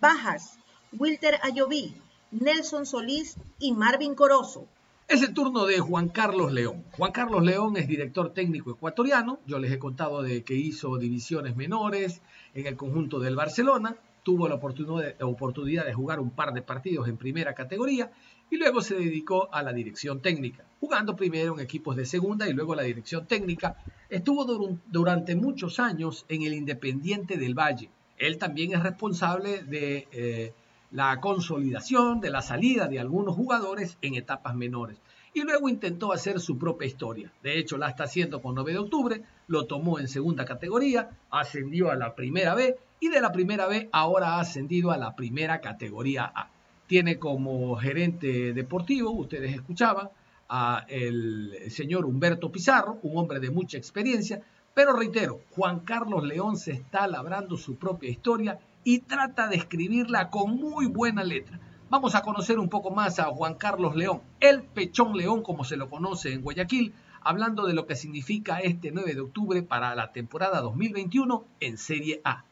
Bajas, 0.00 0.58
Wilter 0.92 1.38
Ayoví, 1.42 1.94
Nelson 2.30 2.86
Solís 2.86 3.36
y 3.58 3.72
Marvin 3.72 4.14
Corozo. 4.14 4.68
Es 5.08 5.22
el 5.22 5.34
turno 5.34 5.66
de 5.66 5.80
Juan 5.80 6.08
Carlos 6.08 6.52
León. 6.52 6.84
Juan 6.92 7.10
Carlos 7.10 7.42
León 7.42 7.76
es 7.76 7.88
director 7.88 8.32
técnico 8.32 8.70
ecuatoriano. 8.70 9.40
Yo 9.46 9.58
les 9.58 9.72
he 9.72 9.80
contado 9.80 10.22
de 10.22 10.44
que 10.44 10.54
hizo 10.54 10.96
divisiones 10.98 11.56
menores 11.56 12.22
en 12.54 12.66
el 12.66 12.76
conjunto 12.76 13.18
del 13.18 13.34
Barcelona. 13.34 13.96
Tuvo 14.22 14.48
la 14.48 14.54
oportunidad 14.54 15.84
de 15.84 15.94
jugar 15.94 16.20
un 16.20 16.30
par 16.30 16.52
de 16.52 16.62
partidos 16.62 17.08
en 17.08 17.16
primera 17.16 17.54
categoría 17.54 18.12
y 18.50 18.58
luego 18.58 18.82
se 18.82 18.94
dedicó 18.94 19.52
a 19.52 19.62
la 19.64 19.72
dirección 19.72 20.20
técnica, 20.20 20.64
jugando 20.78 21.16
primero 21.16 21.54
en 21.54 21.60
equipos 21.60 21.96
de 21.96 22.04
segunda 22.04 22.48
y 22.48 22.52
luego 22.52 22.76
la 22.76 22.82
dirección 22.82 23.26
técnica. 23.26 23.76
Estuvo 24.08 24.44
durante 24.86 25.34
muchos 25.34 25.80
años 25.80 26.26
en 26.28 26.42
el 26.42 26.54
Independiente 26.54 27.36
del 27.36 27.58
Valle. 27.58 27.90
Él 28.18 28.38
también 28.38 28.74
es 28.74 28.82
responsable 28.82 29.64
de 29.64 30.06
eh, 30.12 30.52
la 30.90 31.20
consolidación, 31.20 32.20
de 32.20 32.30
la 32.30 32.42
salida 32.42 32.86
de 32.88 33.00
algunos 33.00 33.36
jugadores 33.36 33.98
en 34.02 34.14
etapas 34.14 34.54
menores. 34.54 34.98
Y 35.32 35.42
luego 35.42 35.68
intentó 35.68 36.12
hacer 36.12 36.40
su 36.40 36.58
propia 36.58 36.86
historia. 36.88 37.30
De 37.42 37.58
hecho, 37.58 37.78
la 37.78 37.88
está 37.88 38.04
haciendo 38.04 38.42
con 38.42 38.54
9 38.54 38.72
de 38.72 38.78
octubre, 38.78 39.22
lo 39.46 39.66
tomó 39.66 39.98
en 39.98 40.08
segunda 40.08 40.44
categoría, 40.44 41.10
ascendió 41.30 41.90
a 41.90 41.96
la 41.96 42.14
primera 42.14 42.54
B 42.54 42.76
y 42.98 43.08
de 43.08 43.20
la 43.20 43.30
primera 43.30 43.66
B 43.66 43.88
ahora 43.92 44.34
ha 44.34 44.40
ascendido 44.40 44.90
a 44.90 44.98
la 44.98 45.14
primera 45.14 45.60
categoría 45.60 46.30
A 46.34 46.50
tiene 46.90 47.20
como 47.20 47.76
gerente 47.76 48.52
deportivo, 48.52 49.12
ustedes 49.12 49.54
escuchaban, 49.54 50.08
a 50.48 50.84
el 50.88 51.70
señor 51.70 52.04
Humberto 52.04 52.50
Pizarro, 52.50 52.98
un 53.04 53.16
hombre 53.16 53.38
de 53.38 53.48
mucha 53.48 53.78
experiencia, 53.78 54.42
pero 54.74 54.94
reitero, 54.94 55.42
Juan 55.54 55.78
Carlos 55.84 56.24
León 56.24 56.56
se 56.56 56.72
está 56.72 57.06
labrando 57.06 57.56
su 57.56 57.76
propia 57.76 58.10
historia 58.10 58.58
y 58.84 59.00
trata 59.00 59.48
de 59.48 59.56
escribirla 59.56 60.30
con 60.30 60.56
muy 60.56 60.86
buena 60.86 61.24
letra. 61.24 61.58
Vamos 61.90 62.14
a 62.14 62.22
conocer 62.22 62.58
un 62.58 62.68
poco 62.68 62.90
más 62.90 63.18
a 63.18 63.24
Juan 63.24 63.54
Carlos 63.54 63.96
León, 63.96 64.20
el 64.38 64.62
Pechón 64.62 65.16
León 65.16 65.42
como 65.42 65.64
se 65.64 65.76
lo 65.76 65.88
conoce 65.88 66.32
en 66.32 66.42
Guayaquil, 66.42 66.94
hablando 67.22 67.66
de 67.66 67.74
lo 67.74 67.86
que 67.86 67.96
significa 67.96 68.60
este 68.60 68.92
9 68.92 69.14
de 69.14 69.20
octubre 69.20 69.62
para 69.62 69.94
la 69.94 70.12
temporada 70.12 70.60
2021 70.60 71.44
en 71.60 71.78
Serie 71.78 72.20
A. 72.24 72.44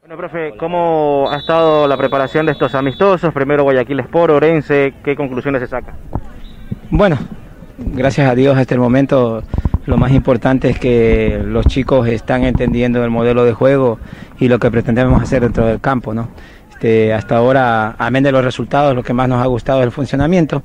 Bueno, 0.00 0.16
profe, 0.16 0.56
¿cómo 0.56 1.28
ha 1.30 1.36
estado 1.36 1.86
la 1.86 1.96
preparación 1.96 2.46
de 2.46 2.52
estos 2.52 2.74
amistosos? 2.74 3.32
Primero 3.32 3.62
Guayaquil 3.62 4.00
Sport, 4.00 4.32
Orense, 4.32 4.94
¿qué 5.04 5.14
conclusiones 5.14 5.60
se 5.60 5.68
saca? 5.68 5.96
Bueno, 6.90 7.18
gracias 7.78 8.28
a 8.28 8.34
Dios 8.34 8.56
hasta 8.56 8.74
el 8.74 8.80
momento 8.80 9.42
lo 9.88 9.96
más 9.96 10.12
importante 10.12 10.68
es 10.68 10.78
que 10.78 11.40
los 11.42 11.64
chicos 11.66 12.06
están 12.08 12.44
entendiendo 12.44 13.02
el 13.02 13.10
modelo 13.10 13.46
de 13.46 13.54
juego 13.54 13.98
y 14.38 14.48
lo 14.48 14.58
que 14.58 14.70
pretendemos 14.70 15.22
hacer 15.22 15.40
dentro 15.40 15.64
del 15.66 15.80
campo, 15.80 16.12
¿no? 16.12 16.28
Este, 16.70 17.14
hasta 17.14 17.38
ahora, 17.38 17.96
amén 17.98 18.22
de 18.22 18.30
los 18.30 18.44
resultados, 18.44 18.94
lo 18.94 19.02
que 19.02 19.14
más 19.14 19.30
nos 19.30 19.42
ha 19.42 19.46
gustado 19.46 19.80
es 19.80 19.86
el 19.86 19.90
funcionamiento 19.90 20.62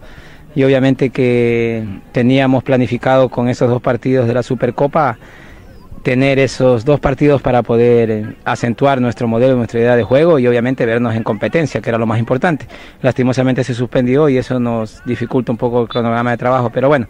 y 0.53 0.65
obviamente 0.65 1.10
que 1.10 1.88
teníamos 2.12 2.65
planificado 2.65 3.30
con 3.30 3.48
esos 3.48 3.70
dos 3.70 3.82
partidos 3.82 4.27
de 4.27 4.34
la 4.34 4.44
Supercopa 4.44 5.18
tener 6.03 6.38
esos 6.38 6.84
dos 6.84 7.00
partidos 7.00 7.42
para 7.42 7.63
poder 7.63 8.12
eh, 8.12 8.36
acentuar 8.44 9.00
nuestro 9.00 9.25
modelo, 9.30 9.56
nuestra 9.56 9.80
idea 9.80 9.96
de 9.96 10.03
juego 10.03 10.38
y 10.38 10.46
obviamente 10.48 10.86
vernos 10.86 11.15
en 11.15 11.24
competencia, 11.24 11.80
que 11.80 11.89
era 11.89 11.98
lo 11.98 12.06
más 12.06 12.20
importante. 12.20 12.68
Lastimosamente 13.01 13.63
se 13.63 13.74
suspendió 13.74 14.27
y 14.27 14.38
eso 14.38 14.60
nos 14.60 15.01
dificulta 15.06 15.53
un 15.53 15.58
poco 15.58 15.82
el 15.82 15.88
cronograma 15.88 16.32
de 16.32 16.38
trabajo, 16.38 16.70
pero 16.72 16.89
bueno, 16.89 17.08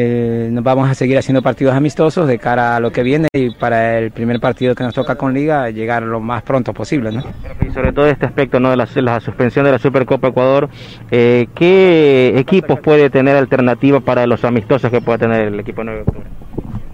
eh, 0.00 0.48
nos 0.52 0.62
vamos 0.62 0.88
a 0.88 0.94
seguir 0.94 1.18
haciendo 1.18 1.42
partidos 1.42 1.74
amistosos 1.74 2.28
de 2.28 2.38
cara 2.38 2.76
a 2.76 2.80
lo 2.80 2.92
que 2.92 3.02
viene 3.02 3.26
y 3.32 3.50
para 3.50 3.98
el 3.98 4.12
primer 4.12 4.38
partido 4.38 4.76
que 4.76 4.84
nos 4.84 4.94
toca 4.94 5.16
con 5.16 5.34
Liga 5.34 5.70
llegar 5.70 6.04
lo 6.04 6.20
más 6.20 6.44
pronto 6.44 6.72
posible. 6.72 7.10
¿no? 7.10 7.24
Y 7.66 7.72
sobre 7.72 7.92
todo 7.92 8.06
este 8.06 8.24
aspecto 8.24 8.60
¿no? 8.60 8.70
de 8.70 8.76
la, 8.76 8.86
la 8.94 9.18
suspensión 9.18 9.64
de 9.64 9.72
la 9.72 9.78
Supercopa 9.80 10.28
Ecuador, 10.28 10.68
eh, 11.10 11.48
¿qué 11.52 12.32
equipos 12.36 12.78
puede 12.78 13.10
tener 13.10 13.34
alternativa 13.34 13.98
para 13.98 14.24
los 14.28 14.44
amistosos 14.44 14.88
que 14.88 15.00
pueda 15.00 15.18
tener 15.18 15.48
el 15.48 15.58
equipo 15.58 15.82
9 15.82 15.98
de 15.98 16.02
octubre? 16.04 16.28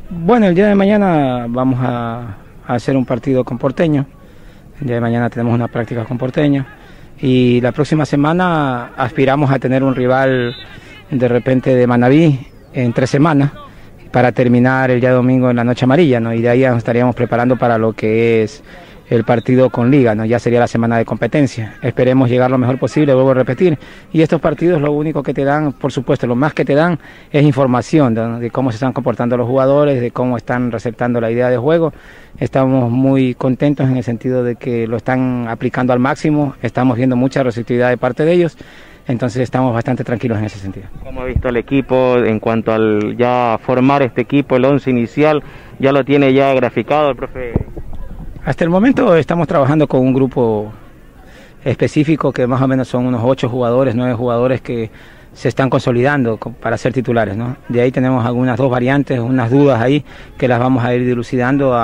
Bueno, 0.09 0.47
el 0.47 0.55
día 0.55 0.69
de 0.69 0.75
mañana 0.75 1.45
vamos 1.47 1.81
a, 1.83 2.39
hacer 2.67 2.97
un 2.97 3.05
partido 3.05 3.45
con 3.45 3.59
Porteño. 3.59 4.07
El 4.81 4.87
día 4.87 4.95
de 4.95 5.03
mañana 5.03 5.29
tenemos 5.29 5.53
una 5.53 5.69
práctica 5.69 6.07
con 6.07 6.17
Porteño. 6.17 6.65
Y 7.21 7.61
la 7.61 7.73
próxima 7.73 8.07
semana 8.07 8.93
aspiramos 8.97 9.51
a 9.51 9.59
tener 9.59 9.85
un 9.85 9.95
rival 9.95 10.57
de 11.11 11.29
repente 11.29 11.75
de 11.75 11.87
Manaví 11.87 12.54
en 12.75 12.93
tres 12.93 13.11
semanas 13.11 13.53
para 14.11 14.33
terminar 14.33 14.91
el 14.91 15.01
día 15.01 15.13
domingo 15.13 15.51
en 15.51 15.57
la 15.57 15.65
noche 15.65 15.85
amarilla, 15.85 16.21
¿no? 16.21 16.33
Y 16.33 16.43
de 16.43 16.49
ahí 16.49 16.65
estaríamos 16.65 17.15
preparando 17.17 17.57
para 17.57 17.79
lo 17.79 17.95
que 17.95 18.43
es 18.43 18.63
el 19.09 19.25
partido 19.25 19.71
con 19.71 19.91
Liga, 19.91 20.15
¿no? 20.15 20.25
Ya 20.25 20.39
sería 20.39 20.61
la 20.61 20.67
semana 20.67 20.97
de 20.97 21.05
competencia. 21.05 21.75
Esperemos 21.83 22.31
llegar 22.31 22.51
lo 22.51 22.59
mejor 22.59 22.79
posible, 22.79 23.13
vuelvo 23.13 23.33
a 23.33 23.35
repetir. 23.35 23.79
Y 24.13 24.23
estos 24.23 24.41
partidos 24.41 24.81
lo 24.81 24.93
único 24.93 25.23
que 25.23 25.35
te 25.35 25.45
dan, 25.45 25.73
por 25.73 25.93
supuesto, 25.93 26.27
lo 26.27 26.37
más 26.37 26.55
que 26.55 26.65
te 26.65 26.75
dan 26.75 26.99
es 27.31 27.45
información 27.45 28.15
de 28.41 28.51
cómo 28.51 28.71
se 28.71 28.77
están 28.77 28.93
comportando 28.93 29.37
los 29.37 29.47
jugadores, 29.47 30.01
de 30.01 30.11
cómo 30.11 30.37
están 30.37 30.71
receptando 30.71 31.21
la 31.21 31.31
idea 31.31 31.51
de 31.51 31.59
juego. 31.59 31.93
Estamos 32.39 32.91
muy 32.91 33.35
contentos 33.35 33.89
en 33.89 33.97
el 33.97 34.05
sentido 34.05 34.43
de 34.43 34.57
que 34.57 34.87
lo 34.87 34.97
están 34.97 35.47
aplicando 35.49 35.93
al 35.93 35.99
máximo, 35.99 36.55
estamos 36.63 36.97
viendo 36.97 37.17
mucha 37.17 37.43
receptividad 37.43 37.91
de 37.91 37.99
parte 37.99 38.25
de 38.25 38.33
ellos. 38.33 38.57
Entonces 39.07 39.43
estamos 39.43 39.75
bastante 39.75 40.03
tranquilos 40.05 40.39
en 40.39 40.45
ese 40.45 40.59
sentido. 40.59 40.87
¿Cómo 41.03 41.23
ha 41.23 41.25
visto 41.25 41.49
el 41.49 41.57
equipo 41.57 42.17
en 42.17 42.41
cuanto 42.41 42.73
al 42.73 43.17
ya 43.17 43.59
formar 43.63 44.03
este 44.03 44.23
equipo, 44.23 44.57
el 44.57 44.65
11 44.65 44.91
inicial? 44.91 45.43
¿Ya 45.79 45.93
lo 45.93 46.05
tiene 46.05 46.33
ya 46.33 46.55
graficado 46.55 47.11
el 47.11 47.17
profe 47.17 47.53
hasta 48.45 48.63
el 48.63 48.69
momento 48.69 49.17
estamos 49.17 49.49
trabajando 49.49 49.89
con 49.89 50.01
un 50.01 50.13
grupo 50.13 50.71
específico 51.65 52.31
que 52.31 52.47
más 52.47 52.61
o 52.61 52.69
menos 52.69 52.89
son 52.89 53.07
unos 53.07 53.23
ocho 53.25 53.49
jugadores, 53.49 53.95
nueve 53.95 54.13
jugadores 54.13 54.61
que 54.61 54.91
se 55.33 55.49
están 55.49 55.71
consolidando 55.71 56.37
para 56.37 56.77
ser 56.77 56.93
titulares. 56.93 57.39
¿no? 57.39 57.57
De 57.71 57.81
ahí 57.81 57.91
tenemos 57.91 58.25
algunas 58.27 58.59
dos 58.59 58.71
variantes, 58.71 59.19
unas 59.19 59.51
dudas 59.51 59.81
ahí 59.81 60.05
que 60.37 60.47
las 60.47 60.61
vamos 60.61 60.85
a 60.85 60.95
ir 60.95 61.07
dilucidando 61.07 61.75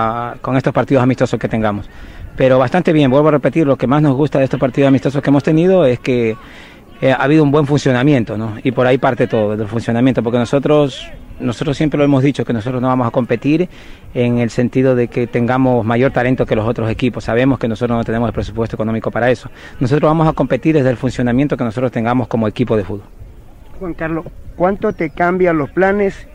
con 0.42 0.58
estos 0.58 0.74
partidos 0.74 1.02
amistosos 1.02 1.40
que 1.40 1.48
tengamos. 1.48 1.88
Pero 2.36 2.58
bastante 2.58 2.92
bien, 2.92 3.10
vuelvo 3.10 3.28
a 3.28 3.32
repetir, 3.32 3.66
lo 3.66 3.78
que 3.78 3.86
más 3.86 4.02
nos 4.02 4.14
gusta 4.14 4.38
de 4.38 4.44
estos 4.44 4.60
partidos 4.60 4.88
amistosos 4.88 5.22
que 5.22 5.30
hemos 5.30 5.42
tenido 5.42 5.86
es 5.86 5.98
que 5.98 6.36
eh, 7.00 7.12
ha 7.12 7.22
habido 7.22 7.42
un 7.42 7.50
buen 7.50 7.66
funcionamiento, 7.66 8.36
¿no? 8.36 8.54
Y 8.62 8.72
por 8.72 8.86
ahí 8.86 8.98
parte 8.98 9.26
todo, 9.26 9.56
del 9.56 9.66
funcionamiento, 9.66 10.22
porque 10.22 10.38
nosotros, 10.38 11.10
nosotros 11.38 11.76
siempre 11.76 11.96
lo 11.96 12.04
hemos 12.04 12.22
dicho, 12.22 12.44
que 12.44 12.52
nosotros 12.52 12.82
no 12.82 12.88
vamos 12.88 13.06
a 13.06 13.10
competir 13.10 13.68
en 14.12 14.38
el 14.38 14.50
sentido 14.50 14.94
de 14.94 15.08
que 15.08 15.26
tengamos 15.26 15.84
mayor 15.84 16.12
talento 16.12 16.44
que 16.44 16.54
los 16.54 16.66
otros 16.66 16.90
equipos. 16.90 17.24
Sabemos 17.24 17.58
que 17.58 17.68
nosotros 17.68 17.96
no 17.96 18.04
tenemos 18.04 18.28
el 18.28 18.34
presupuesto 18.34 18.76
económico 18.76 19.10
para 19.10 19.30
eso. 19.30 19.50
Nosotros 19.80 20.08
vamos 20.08 20.28
a 20.28 20.34
competir 20.34 20.74
desde 20.74 20.90
el 20.90 20.96
funcionamiento 20.96 21.56
que 21.56 21.64
nosotros 21.64 21.90
tengamos 21.90 22.28
como 22.28 22.46
equipo 22.46 22.76
de 22.76 22.84
fútbol. 22.84 23.06
Juan 23.78 23.94
Carlos, 23.94 24.26
¿cuánto 24.56 24.92
te 24.92 25.08
cambian 25.08 25.56
los 25.56 25.70
planes 25.70 26.28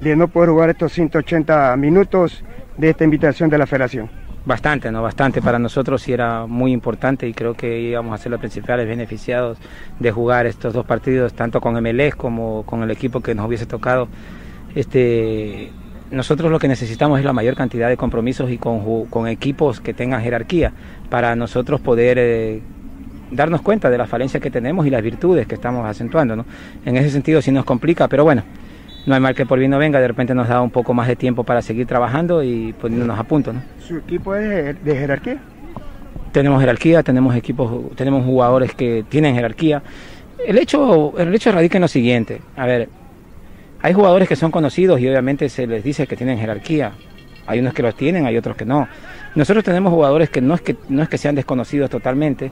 de 0.00 0.14
no 0.14 0.28
poder 0.28 0.50
jugar 0.50 0.70
estos 0.70 0.92
180 0.92 1.76
minutos 1.76 2.44
de 2.76 2.90
esta 2.90 3.02
invitación 3.02 3.50
de 3.50 3.58
la 3.58 3.66
federación? 3.66 4.23
Bastante, 4.46 4.92
¿no? 4.92 5.02
Bastante. 5.02 5.40
Para 5.40 5.58
nosotros 5.58 6.02
sí 6.02 6.12
era 6.12 6.46
muy 6.46 6.72
importante 6.72 7.26
y 7.26 7.32
creo 7.32 7.54
que 7.54 7.80
íbamos 7.80 8.12
a 8.12 8.22
ser 8.22 8.30
los 8.30 8.40
principales 8.40 8.86
beneficiados 8.86 9.56
de 9.98 10.12
jugar 10.12 10.46
estos 10.46 10.74
dos 10.74 10.84
partidos, 10.84 11.32
tanto 11.32 11.62
con 11.62 11.82
MLS 11.82 12.14
como 12.14 12.62
con 12.66 12.82
el 12.82 12.90
equipo 12.90 13.20
que 13.20 13.34
nos 13.34 13.46
hubiese 13.46 13.64
tocado. 13.64 14.06
Este, 14.74 15.70
nosotros 16.10 16.50
lo 16.50 16.58
que 16.58 16.68
necesitamos 16.68 17.18
es 17.18 17.24
la 17.24 17.32
mayor 17.32 17.54
cantidad 17.54 17.88
de 17.88 17.96
compromisos 17.96 18.50
y 18.50 18.58
con, 18.58 19.28
equipos 19.28 19.80
que 19.80 19.94
tengan 19.94 20.20
jerarquía 20.22 20.72
para 21.08 21.34
nosotros 21.36 21.80
poder 21.80 22.18
eh, 22.20 22.60
darnos 23.30 23.62
cuenta 23.62 23.88
de 23.88 23.96
las 23.96 24.10
falencias 24.10 24.42
que 24.42 24.50
tenemos 24.50 24.86
y 24.86 24.90
las 24.90 25.02
virtudes 25.02 25.46
que 25.46 25.54
estamos 25.54 25.86
acentuando. 25.86 26.36
¿no? 26.36 26.44
En 26.84 26.96
ese 26.98 27.08
sentido 27.08 27.40
sí 27.40 27.50
nos 27.50 27.64
complica, 27.64 28.08
pero 28.08 28.24
bueno, 28.24 28.42
no 29.06 29.14
hay 29.14 29.20
mal 29.20 29.34
que 29.34 29.46
por 29.46 29.58
bien 29.58 29.70
no 29.70 29.78
venga, 29.78 30.00
de 30.00 30.08
repente 30.08 30.34
nos 30.34 30.48
da 30.48 30.60
un 30.60 30.70
poco 30.70 30.94
más 30.94 31.08
de 31.08 31.16
tiempo 31.16 31.44
para 31.44 31.62
seguir 31.62 31.86
trabajando 31.86 32.42
y 32.42 32.72
poniéndonos 32.72 33.18
a 33.18 33.24
punto. 33.24 33.52
¿no? 33.52 33.62
¿Su 33.80 33.98
equipo 33.98 34.34
es 34.34 34.82
de 34.82 34.96
jerarquía? 34.96 35.38
Tenemos 36.32 36.60
jerarquía, 36.60 37.02
tenemos 37.02 37.36
equipos, 37.36 37.94
tenemos 37.96 38.24
jugadores 38.24 38.74
que 38.74 39.04
tienen 39.08 39.34
jerarquía. 39.34 39.82
El 40.44 40.58
hecho, 40.58 41.16
el 41.18 41.34
hecho 41.34 41.52
radica 41.52 41.78
en 41.78 41.82
lo 41.82 41.88
siguiente, 41.88 42.40
a 42.56 42.66
ver, 42.66 42.88
hay 43.80 43.92
jugadores 43.92 44.28
que 44.28 44.36
son 44.36 44.50
conocidos 44.50 44.98
y 45.00 45.08
obviamente 45.08 45.48
se 45.48 45.66
les 45.66 45.84
dice 45.84 46.06
que 46.06 46.16
tienen 46.16 46.38
jerarquía. 46.38 46.92
Hay 47.46 47.60
unos 47.60 47.74
que 47.74 47.82
los 47.82 47.94
tienen, 47.94 48.24
hay 48.24 48.36
otros 48.36 48.56
que 48.56 48.64
no. 48.64 48.88
Nosotros 49.34 49.62
tenemos 49.62 49.92
jugadores 49.92 50.30
que 50.30 50.40
no 50.40 50.54
es 50.54 50.62
que 50.62 50.76
no 50.88 51.02
es 51.02 51.08
que 51.10 51.18
sean 51.18 51.34
desconocidos 51.34 51.90
totalmente, 51.90 52.50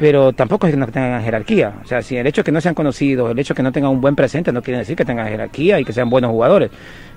pero 0.00 0.32
tampoco 0.32 0.66
es 0.66 0.72
que 0.72 0.78
no 0.78 0.86
tengan 0.86 1.22
jerarquía. 1.22 1.74
O 1.84 1.86
sea, 1.86 2.00
si 2.00 2.16
el 2.16 2.26
hecho 2.26 2.40
de 2.40 2.44
que 2.46 2.52
no 2.52 2.62
sean 2.62 2.74
conocidos, 2.74 3.30
el 3.30 3.38
hecho 3.38 3.52
de 3.52 3.56
que 3.56 3.62
no 3.62 3.70
tengan 3.70 3.90
un 3.90 4.00
buen 4.00 4.16
presente, 4.16 4.50
no 4.50 4.62
quiere 4.62 4.78
decir 4.78 4.96
que 4.96 5.04
tengan 5.04 5.28
jerarquía 5.28 5.78
y 5.78 5.84
que 5.84 5.92
sean 5.92 6.08
buenos 6.08 6.30
jugadores. 6.30 6.70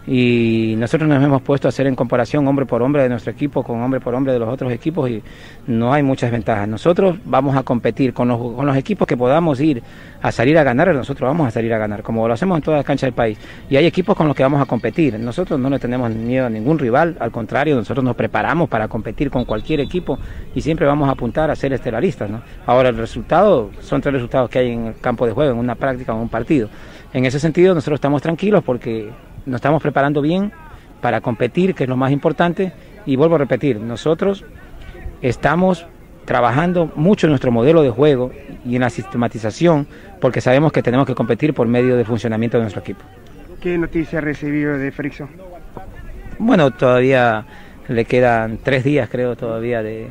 Y 0.05 0.75
nosotros 0.77 1.07
nos 1.07 1.24
hemos 1.24 1.41
puesto 1.41 1.67
a 1.67 1.69
hacer 1.69 1.88
en 1.88 1.95
comparación 1.95 2.45
hombre 2.48 2.65
por 2.65 2.81
hombre 2.81 3.03
de 3.03 3.10
nuestro 3.10 3.31
equipo 3.31 3.63
con 3.63 3.81
hombre 3.81 4.01
por 4.01 4.13
hombre 4.13 4.33
de 4.33 4.39
los 4.39 4.50
otros 4.50 4.72
equipos 4.72 5.10
y 5.10 5.24
no 5.67 5.93
hay 5.93 6.03
muchas 6.03 6.29
ventajas. 6.29 6.67
Nosotros 6.67 7.17
vamos 7.24 7.55
a 7.55 7.63
competir 7.63 8.13
con 8.13 8.27
los, 8.27 8.38
con 8.38 8.65
los 8.65 8.75
equipos 8.75 9.07
que 9.07 9.15
podamos 9.15 9.62
ir 9.62 9.81
a 10.22 10.31
salir 10.31 10.57
a 10.57 10.63
ganar, 10.63 10.93
nosotros 10.93 11.27
vamos 11.27 11.48
a 11.48 11.51
salir 11.51 11.74
a 11.74 11.77
ganar, 11.77 12.03
como 12.03 12.27
lo 12.27 12.33
hacemos 12.33 12.57
en 12.57 12.63
todas 12.63 12.79
las 12.79 12.86
canchas 12.86 13.07
del 13.07 13.13
país. 13.13 13.38
Y 13.69 13.77
hay 13.77 13.86
equipos 13.86 14.15
con 14.15 14.27
los 14.27 14.36
que 14.36 14.43
vamos 14.43 14.62
a 14.62 14.65
competir. 14.65 15.17
Nosotros 15.19 15.60
no 15.60 15.69
le 15.69 15.79
tenemos 15.79 16.10
miedo 16.12 16.45
a 16.45 16.50
ningún 16.50 16.79
rival, 16.79 17.15
al 17.19 17.31
contrario, 17.31 17.75
nosotros 17.75 18.03
nos 18.03 18.15
preparamos 18.15 18.69
para 18.69 18.88
competir 18.88 19.29
con 19.29 19.45
cualquier 19.45 19.79
equipo 19.79 20.19
y 20.53 20.62
siempre 20.62 20.86
vamos 20.86 21.07
a 21.07 21.13
apuntar 21.13 21.50
a 21.50 21.55
ser 21.55 21.74
estelaristas. 21.74 22.29
¿no? 22.29 22.41
Ahora 22.65 22.89
el 22.89 22.98
resultado 22.98 23.72
son 23.79 24.01
tres 24.01 24.13
resultados 24.13 24.50
que 24.50 24.60
hay 24.60 24.72
en 24.72 24.88
el 24.88 25.00
campo 25.00 25.25
de 25.25 25.31
juego, 25.31 25.51
en 25.51 25.57
una 25.57 25.75
práctica 25.75 26.12
en 26.12 26.19
un 26.19 26.29
partido. 26.29 26.69
En 27.13 27.25
ese 27.25 27.39
sentido 27.39 27.74
nosotros 27.74 27.98
estamos 27.98 28.22
tranquilos 28.22 28.63
porque 28.63 29.12
nos 29.45 29.55
estamos 29.57 29.81
preparando 29.81 30.21
bien 30.21 30.51
para 31.01 31.21
competir, 31.21 31.75
que 31.75 31.83
es 31.83 31.89
lo 31.89 31.97
más 31.97 32.12
importante. 32.12 32.73
Y 33.05 33.15
vuelvo 33.15 33.35
a 33.35 33.38
repetir, 33.39 33.79
nosotros 33.79 34.45
estamos 35.21 35.85
trabajando 36.25 36.91
mucho 36.95 37.27
en 37.27 37.31
nuestro 37.31 37.51
modelo 37.51 37.81
de 37.81 37.89
juego 37.89 38.31
y 38.65 38.75
en 38.75 38.81
la 38.81 38.89
sistematización 38.89 39.88
porque 40.21 40.41
sabemos 40.41 40.71
que 40.71 40.81
tenemos 40.81 41.05
que 41.05 41.15
competir 41.15 41.53
por 41.53 41.67
medio 41.67 41.97
del 41.97 42.05
funcionamiento 42.05 42.57
de 42.57 42.63
nuestro 42.63 42.81
equipo. 42.81 43.03
¿Qué 43.62 43.77
noticia 43.77 44.19
ha 44.19 44.21
recibido 44.21 44.77
de 44.77 44.91
Frickson? 44.91 45.29
Bueno, 46.39 46.71
todavía 46.71 47.45
le 47.88 48.05
quedan 48.05 48.59
tres 48.63 48.83
días 48.83 49.09
creo 49.09 49.35
todavía 49.35 49.83
de, 49.83 50.07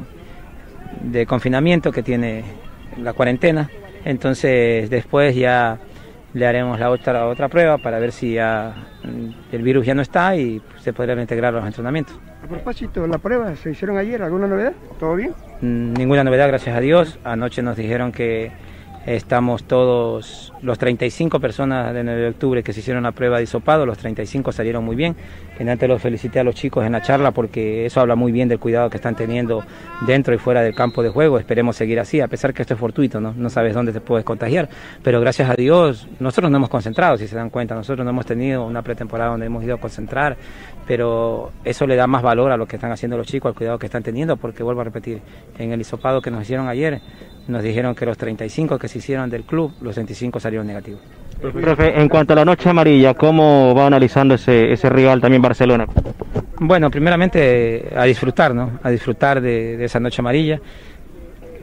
de 1.03 1.27
confinamiento 1.27 1.93
que 1.93 2.03
tiene 2.03 2.45
la 3.01 3.13
cuarentena. 3.15 3.71
Entonces 4.05 4.91
después 4.91 5.35
ya 5.35 5.79
le 6.35 6.47
haremos 6.47 6.79
la 6.79 6.91
otra, 6.91 7.27
otra 7.27 7.49
prueba 7.49 7.79
para 7.79 7.99
ver 7.99 8.13
si 8.13 8.35
ya 8.35 8.75
mm, 9.05 9.55
el 9.55 9.63
virus 9.63 9.87
ya 9.87 9.95
no 9.95 10.03
está 10.03 10.37
y 10.37 10.63
se 10.79 10.93
podrá 10.93 11.21
integrar 11.21 11.53
los 11.53 11.65
entrenamientos. 11.65 12.19
A 12.43 12.47
propósito, 12.47 13.07
¿la 13.07 13.19
prueba 13.19 13.55
se 13.57 13.71
hicieron 13.71 13.99
ayer? 13.99 14.23
¿Alguna 14.23 14.47
novedad? 14.47 14.73
¿Todo 14.99 15.15
bien? 15.15 15.33
Mm, 15.61 15.93
ninguna 15.95 16.25
novedad, 16.25 16.49
gracias 16.49 16.77
a 16.77 16.81
Dios. 16.81 17.19
Anoche 17.25 17.63
nos 17.63 17.77
dijeron 17.77 18.13
que 18.13 18.51
estamos 19.07 19.65
todos 19.65 20.53
los 20.63 20.79
35 20.79 21.41
personas 21.41 21.93
de 21.93 22.05
9 22.05 22.21
de 22.21 22.29
octubre 22.29 22.63
que 22.63 22.73
se 22.73 22.81
hicieron 22.81 23.03
la 23.03 23.13
prueba 23.13 23.39
de 23.39 23.45
hisopado, 23.45 23.85
los 23.85 23.99
35 23.99 24.53
salieron 24.53 24.85
muy 24.85 24.97
bien. 24.97 25.17
En 25.59 25.69
antes 25.69 25.89
los 25.89 26.01
felicité 26.01 26.41
a 26.41 26.45
los 26.45 26.55
chicos 26.55 26.85
en 26.85 26.93
la 26.93 27.03
charla 27.03 27.31
porque 27.31 27.87
eso 27.87 28.01
habla 28.01 28.17
muy 28.17 28.33
bien 28.33 28.49
del 28.49 28.59
cuidado 28.59 28.91
que 28.91 28.97
están 28.97 29.15
teniendo 29.15 29.65
dentro 30.07 30.35
y 30.35 30.39
fuera 30.39 30.63
del 30.63 30.75
campo 30.75 31.03
de 31.03 31.09
juego. 31.09 31.39
Esperemos 31.39 31.77
seguir 31.77 32.01
así, 32.01 32.21
a 32.21 32.29
pesar 32.29 32.55
que 32.55 32.63
esto 32.63 32.75
es 32.75 32.81
fortuito, 32.81 33.21
¿no? 33.21 33.35
No 33.37 33.51
sabes 33.51 33.75
dónde 33.75 33.93
te 33.93 34.01
puedes 34.01 34.25
contagiar. 34.25 34.69
Pero 35.03 35.21
gracias 35.21 35.51
a 35.51 35.55
Dios, 35.55 36.09
nosotros 36.21 36.51
no 36.51 36.57
hemos 36.57 36.71
concentrado, 36.71 37.17
si 37.17 37.29
se 37.29 37.37
dan 37.37 37.51
cuenta. 37.51 37.75
Nosotros 37.75 38.05
no 38.05 38.11
hemos 38.11 38.27
tenido 38.27 38.65
una 38.65 38.83
pretemporada 38.83 39.31
donde 39.31 39.47
hemos 39.47 39.63
ido 39.63 39.75
a 39.75 39.79
concentrar, 39.79 40.37
pero 40.93 41.53
eso 41.65 41.87
le 41.87 41.97
da 41.97 42.07
más 42.07 42.21
valor 42.21 42.53
a 42.53 42.59
lo 42.59 42.67
que 42.67 42.77
están 42.77 42.93
haciendo 42.93 43.17
los 43.17 43.27
chicos, 43.27 43.49
al 43.49 43.55
cuidado 43.55 43.79
que 43.79 43.87
están 43.87 44.03
teniendo, 44.03 44.37
porque 44.37 44.63
vuelvo 44.63 44.83
a 44.83 44.85
repetir, 44.85 45.23
en 45.57 45.73
el 45.73 45.81
hisopado 45.81 46.21
que 46.21 46.31
nos 46.31 46.43
hicieron 46.43 46.69
ayer, 46.69 47.01
nos 47.49 47.63
dijeron 47.63 47.95
que 47.95 48.05
los 48.05 48.19
35 48.19 48.79
que 48.79 48.89
se 48.89 48.99
hicieron 48.99 49.31
del 49.31 49.45
club, 49.45 49.73
los 49.81 49.97
25 49.97 50.39
salieron 50.39 50.67
negativos. 50.67 51.01
Profe, 51.41 51.99
en 51.99 52.11
cuanto 52.11 52.35
a 52.35 52.37
la 52.37 52.45
noche 52.45 52.69
amarilla, 52.69 53.15
¿cómo 53.15 53.75
va 53.75 53.87
analizando 53.87 54.35
ese, 54.35 54.71
ese 54.71 54.91
rival 54.91 55.23
también 55.23 55.41
Barcelona? 55.41 55.87
Bueno, 56.61 56.91
primeramente 56.91 57.91
a 57.97 58.05
disfrutar, 58.05 58.55
¿no? 58.55 58.73
A 58.83 58.91
disfrutar 58.91 59.41
de, 59.41 59.79
de 59.79 59.87
esa 59.87 59.99
noche 59.99 60.21
amarilla. 60.21 60.61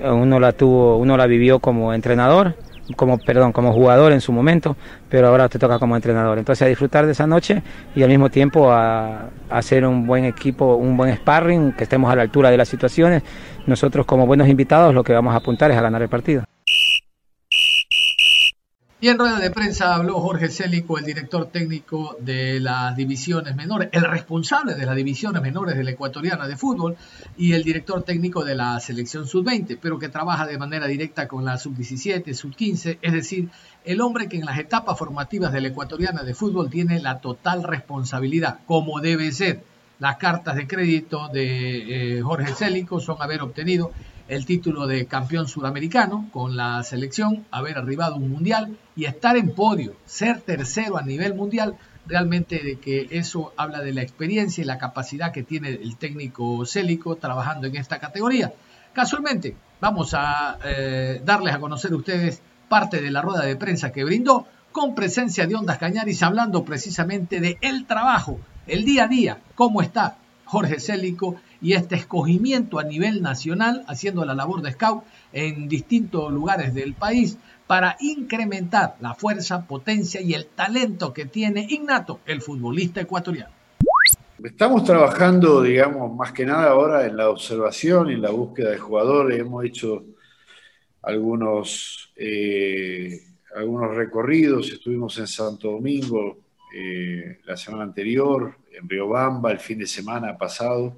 Uno 0.01 0.39
la 0.39 0.53
tuvo, 0.53 0.97
uno 0.97 1.15
la 1.15 1.27
vivió 1.27 1.59
como 1.59 1.93
entrenador, 1.93 2.55
como 2.95 3.17
perdón, 3.17 3.51
como 3.51 3.73
jugador 3.73 4.11
en 4.11 4.21
su 4.21 4.31
momento, 4.31 4.75
pero 5.09 5.27
ahora 5.27 5.49
te 5.49 5.59
toca 5.59 5.79
como 5.79 5.95
entrenador. 5.95 6.37
Entonces 6.37 6.63
a 6.63 6.67
disfrutar 6.67 7.05
de 7.05 7.11
esa 7.13 7.27
noche 7.27 7.61
y 7.95 8.03
al 8.03 8.09
mismo 8.09 8.29
tiempo 8.29 8.71
a, 8.71 9.29
hacer 9.49 9.85
un 9.85 10.05
buen 10.05 10.25
equipo, 10.25 10.75
un 10.75 10.95
buen 10.95 11.15
sparring, 11.15 11.73
que 11.73 11.83
estemos 11.83 12.11
a 12.11 12.15
la 12.15 12.23
altura 12.23 12.51
de 12.51 12.57
las 12.57 12.67
situaciones. 12.67 13.23
Nosotros 13.65 14.05
como 14.05 14.25
buenos 14.25 14.47
invitados 14.47 14.93
lo 14.93 15.03
que 15.03 15.13
vamos 15.13 15.33
a 15.33 15.37
apuntar 15.37 15.71
es 15.71 15.77
a 15.77 15.81
ganar 15.81 16.01
el 16.01 16.09
partido. 16.09 16.48
Y 19.01 19.07
en 19.07 19.17
rueda 19.17 19.39
de 19.39 19.49
prensa 19.49 19.95
habló 19.95 20.19
Jorge 20.19 20.49
Célico, 20.49 20.97
el 20.97 21.05
director 21.05 21.45
técnico 21.45 22.17
de 22.19 22.59
las 22.59 22.97
divisiones 22.97 23.55
menores, 23.55 23.87
el 23.93 24.03
responsable 24.03 24.75
de 24.75 24.85
las 24.85 24.93
divisiones 24.93 25.41
menores 25.41 25.77
de 25.77 25.85
la 25.85 25.91
ecuatoriana 25.91 26.49
de 26.49 26.57
fútbol 26.57 26.97
y 27.37 27.53
el 27.53 27.63
director 27.63 28.03
técnico 28.03 28.43
de 28.43 28.55
la 28.55 28.77
selección 28.81 29.25
sub-20, 29.25 29.77
pero 29.81 29.99
que 29.99 30.09
trabaja 30.09 30.45
de 30.45 30.57
manera 30.57 30.85
directa 30.85 31.29
con 31.29 31.45
la 31.45 31.57
sub-17, 31.57 32.33
sub-15, 32.33 32.97
es 33.01 33.13
decir, 33.13 33.47
el 33.85 34.01
hombre 34.01 34.27
que 34.27 34.35
en 34.35 34.45
las 34.45 34.59
etapas 34.59 34.99
formativas 34.99 35.53
de 35.53 35.61
la 35.61 35.69
ecuatoriana 35.69 36.23
de 36.23 36.35
fútbol 36.35 36.69
tiene 36.69 36.99
la 36.99 37.21
total 37.21 37.63
responsabilidad, 37.63 38.59
como 38.65 38.99
debe 38.99 39.31
ser. 39.31 39.63
Las 39.99 40.17
cartas 40.17 40.57
de 40.57 40.67
crédito 40.67 41.29
de 41.29 42.17
eh, 42.17 42.21
Jorge 42.21 42.53
Célico 42.53 42.99
son 42.99 43.21
haber 43.21 43.41
obtenido 43.41 43.91
el 44.29 44.45
título 44.45 44.85
de 44.85 45.07
campeón 45.07 45.47
sudamericano 45.47 46.29
con 46.31 46.55
la 46.55 46.83
selección, 46.83 47.45
haber 47.49 47.79
arribado 47.79 48.15
un 48.15 48.29
mundial 48.29 48.77
y 48.95 49.05
estar 49.05 49.35
en 49.35 49.55
podio, 49.55 49.95
ser 50.05 50.41
tercero 50.41 50.97
a 50.97 51.01
nivel 51.01 51.33
mundial, 51.33 51.75
realmente 52.05 52.59
de 52.59 52.79
que 52.79 53.07
eso 53.09 53.53
habla 53.57 53.81
de 53.81 53.91
la 53.91 54.03
experiencia 54.03 54.61
y 54.61 54.65
la 54.65 54.77
capacidad 54.77 55.31
que 55.31 55.43
tiene 55.43 55.69
el 55.69 55.97
técnico 55.97 56.63
Célico 56.65 57.15
trabajando 57.15 57.67
en 57.67 57.75
esta 57.75 57.99
categoría. 57.99 58.53
Casualmente, 58.93 59.55
vamos 59.81 60.13
a 60.13 60.59
eh, 60.63 61.21
darles 61.25 61.55
a 61.55 61.59
conocer 61.59 61.91
a 61.91 61.95
ustedes 61.95 62.41
parte 62.67 63.01
de 63.01 63.09
la 63.09 63.23
rueda 63.23 63.45
de 63.45 63.55
prensa 63.55 63.91
que 63.91 64.03
brindó 64.03 64.45
con 64.71 64.93
presencia 64.93 65.47
de 65.47 65.55
Ondas 65.55 65.79
Cañaris 65.79 66.21
hablando 66.21 66.63
precisamente 66.63 67.39
de 67.39 67.57
el 67.61 67.87
trabajo, 67.87 68.39
el 68.67 68.85
día 68.85 69.05
a 69.05 69.07
día, 69.07 69.39
cómo 69.55 69.81
está 69.81 70.17
Jorge 70.49 70.79
Célico 70.79 71.35
y 71.61 71.73
este 71.73 71.95
escogimiento 71.95 72.79
a 72.79 72.83
nivel 72.83 73.21
nacional, 73.21 73.83
haciendo 73.87 74.25
la 74.25 74.33
labor 74.33 74.63
de 74.63 74.71
scout 74.71 75.03
en 75.31 75.69
distintos 75.69 76.31
lugares 76.33 76.73
del 76.73 76.95
país 76.95 77.37
para 77.67 77.97
incrementar 77.99 78.95
la 78.99 79.13
fuerza, 79.13 79.67
potencia 79.67 80.21
y 80.21 80.33
el 80.33 80.47
talento 80.47 81.13
que 81.13 81.25
tiene 81.25 81.67
innato 81.69 82.21
el 82.25 82.41
futbolista 82.41 82.99
ecuatoriano. 82.99 83.51
Estamos 84.43 84.83
trabajando, 84.83 85.61
digamos, 85.61 86.15
más 86.15 86.31
que 86.31 86.47
nada 86.47 86.71
ahora 86.71 87.05
en 87.05 87.15
la 87.15 87.29
observación 87.29 88.09
y 88.09 88.13
en 88.13 88.23
la 88.23 88.31
búsqueda 88.31 88.71
de 88.71 88.79
jugadores. 88.79 89.39
Hemos 89.39 89.63
hecho 89.65 90.03
algunos, 91.03 92.11
eh, 92.15 93.21
algunos 93.55 93.95
recorridos, 93.95 94.71
estuvimos 94.71 95.15
en 95.19 95.27
Santo 95.27 95.69
Domingo 95.73 96.39
eh, 96.75 97.37
la 97.45 97.55
semana 97.55 97.83
anterior, 97.83 98.55
en 98.71 98.87
Riobamba 98.87 99.51
el 99.51 99.59
fin 99.59 99.79
de 99.79 99.87
semana 99.87 100.37
pasado 100.37 100.95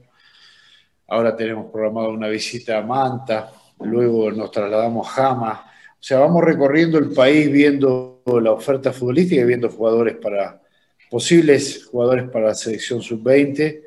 Ahora 1.11 1.35
tenemos 1.35 1.69
programado 1.69 2.11
una 2.11 2.29
visita 2.29 2.77
a 2.77 2.81
Manta, 2.83 3.51
luego 3.81 4.31
nos 4.31 4.49
trasladamos 4.49 5.05
a 5.09 5.11
Jama. 5.11 5.65
O 5.91 5.97
sea, 5.99 6.19
vamos 6.19 6.41
recorriendo 6.41 6.97
el 6.97 7.09
país 7.09 7.51
viendo 7.51 8.23
la 8.41 8.53
oferta 8.53 8.93
futbolística 8.93 9.41
y 9.41 9.45
viendo 9.45 9.67
jugadores 9.67 10.15
para, 10.15 10.61
posibles 11.09 11.85
jugadores 11.87 12.29
para 12.29 12.47
la 12.47 12.53
selección 12.55 13.01
sub-20. 13.01 13.81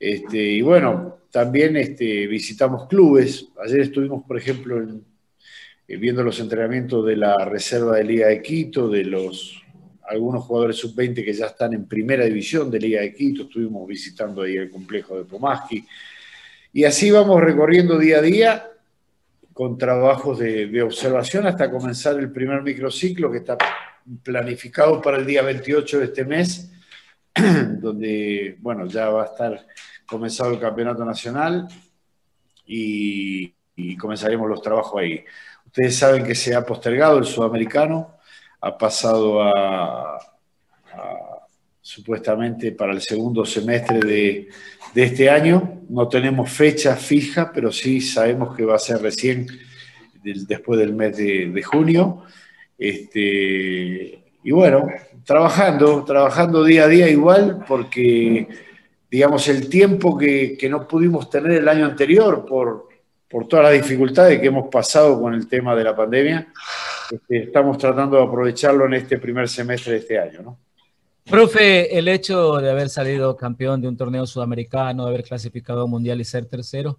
Este, 0.00 0.38
y 0.38 0.62
bueno, 0.62 1.18
también 1.30 1.76
este, 1.76 2.26
visitamos 2.28 2.88
clubes. 2.88 3.46
Ayer 3.62 3.80
estuvimos, 3.80 4.24
por 4.24 4.38
ejemplo, 4.38 4.82
eh, 5.86 5.96
viendo 5.98 6.22
los 6.22 6.40
entrenamientos 6.40 7.04
de 7.04 7.16
la 7.16 7.44
reserva 7.44 7.96
de 7.96 8.04
Liga 8.04 8.28
de 8.28 8.40
Quito, 8.40 8.88
de 8.88 9.04
los 9.04 9.62
algunos 10.08 10.44
jugadores 10.44 10.76
sub-20 10.76 11.24
que 11.24 11.32
ya 11.32 11.46
están 11.46 11.72
en 11.72 11.86
primera 11.86 12.24
división 12.24 12.70
de 12.70 12.80
Liga 12.80 13.00
de 13.00 13.14
Quito. 13.14 13.42
Estuvimos 13.42 13.86
visitando 13.86 14.42
ahí 14.42 14.56
el 14.56 14.70
complejo 14.70 15.16
de 15.16 15.24
Pomaski. 15.24 15.86
Y 16.72 16.84
así 16.84 17.10
vamos 17.10 17.40
recorriendo 17.40 17.98
día 17.98 18.18
a 18.18 18.22
día 18.22 18.70
con 19.54 19.78
trabajos 19.78 20.40
de, 20.40 20.82
observación 20.82 21.46
hasta 21.46 21.70
comenzar 21.70 22.18
el 22.18 22.32
primer 22.32 22.60
microciclo 22.62 23.30
que 23.30 23.38
está 23.38 23.56
planificado 24.22 25.00
para 25.00 25.18
el 25.18 25.24
día 25.24 25.42
28 25.42 26.00
de 26.00 26.04
este 26.06 26.24
mes, 26.24 26.72
donde, 27.78 28.56
bueno, 28.58 28.86
ya 28.86 29.08
va 29.08 29.22
a 29.22 29.26
estar 29.26 29.66
comenzado 30.04 30.52
el 30.52 30.58
campeonato 30.58 31.04
nacional 31.04 31.68
y, 32.66 33.54
comenzaremos 33.98 34.48
los 34.48 34.60
trabajos 34.60 35.00
ahí. 35.00 35.24
Ustedes 35.66 35.96
saben 35.96 36.24
que 36.24 36.34
se 36.34 36.54
ha 36.54 36.66
postergado 36.66 37.18
el 37.18 37.24
sudamericano, 37.24 38.13
ha 38.66 38.78
pasado 38.78 39.42
a 39.42 40.18
supuestamente 41.84 42.72
para 42.72 42.92
el 42.92 43.02
segundo 43.02 43.44
semestre 43.44 44.00
de, 44.00 44.48
este 44.94 45.28
año. 45.28 45.82
No 45.90 46.08
tenemos 46.08 46.50
fecha 46.50 46.96
fija, 46.96 47.52
pero 47.52 47.70
sí 47.70 48.00
sabemos 48.00 48.56
que 48.56 48.64
va 48.64 48.76
a 48.76 48.78
ser 48.78 49.02
recién 49.02 49.46
después 50.22 50.80
del 50.80 50.94
mes 50.94 51.16
de, 51.16 51.62
junio. 51.62 52.22
Este, 52.78 54.18
y 54.42 54.50
bueno, 54.50 54.86
trabajando, 55.24 56.04
trabajando 56.04 56.64
día 56.64 56.84
a 56.84 56.88
día 56.88 57.08
igual, 57.10 57.62
porque 57.68 58.48
digamos 59.10 59.46
el 59.48 59.68
tiempo 59.68 60.16
que, 60.16 60.56
no 60.70 60.88
pudimos 60.88 61.28
tener 61.28 61.52
el 61.52 61.68
año 61.68 61.84
anterior 61.84 62.46
por, 62.46 62.88
por 63.28 63.46
todas 63.46 63.66
las 63.66 63.74
dificultades 63.74 64.40
que 64.40 64.46
hemos 64.46 64.70
pasado 64.70 65.20
con 65.20 65.34
el 65.34 65.46
tema 65.48 65.76
de 65.76 65.84
la 65.84 65.94
pandemia, 65.94 66.48
este, 67.10 67.44
estamos 67.44 67.78
tratando 67.78 68.16
de 68.16 68.24
aprovecharlo 68.24 68.86
en 68.86 68.94
este 68.94 69.18
primer 69.18 69.48
semestre 69.48 69.92
de 69.92 69.98
este 69.98 70.18
año. 70.18 70.42
¿no? 70.42 70.58
Profe, 71.24 71.96
el 71.96 72.08
hecho 72.08 72.56
de 72.56 72.70
haber 72.70 72.88
salido 72.90 73.36
campeón 73.36 73.80
de 73.80 73.88
un 73.88 73.96
torneo 73.96 74.26
sudamericano, 74.26 75.04
de 75.04 75.08
haber 75.08 75.24
clasificado 75.24 75.82
a 75.82 75.86
mundial 75.86 76.20
y 76.20 76.24
ser 76.24 76.46
tercero, 76.46 76.98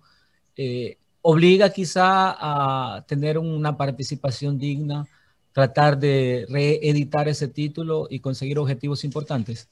eh, 0.58 0.98
obliga 1.22 1.70
quizá 1.70 2.36
a 2.38 3.06
tener 3.08 3.38
una 3.38 3.78
participación 3.78 4.58
digna, 4.58 5.06
tratar 5.52 5.98
de 5.98 6.46
reeditar 6.50 7.28
ese 7.28 7.48
título 7.48 8.08
y 8.10 8.20
conseguir 8.20 8.60
objetivos 8.60 9.04
importantes. 9.04 9.70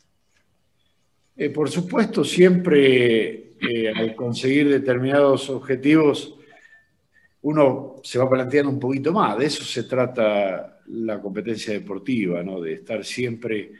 Eh, 1.35 1.49
por 1.49 1.69
supuesto, 1.69 2.23
siempre 2.23 3.53
eh, 3.59 3.93
al 3.95 4.15
conseguir 4.15 4.69
determinados 4.69 5.49
objetivos, 5.49 6.35
uno 7.43 7.95
se 8.03 8.19
va 8.19 8.29
planteando 8.29 8.71
un 8.71 8.79
poquito 8.79 9.11
más. 9.11 9.37
De 9.37 9.45
eso 9.45 9.63
se 9.63 9.83
trata 9.83 10.79
la 10.87 11.21
competencia 11.21 11.73
deportiva, 11.73 12.43
¿no? 12.43 12.61
de 12.61 12.73
estar 12.73 13.03
siempre 13.05 13.71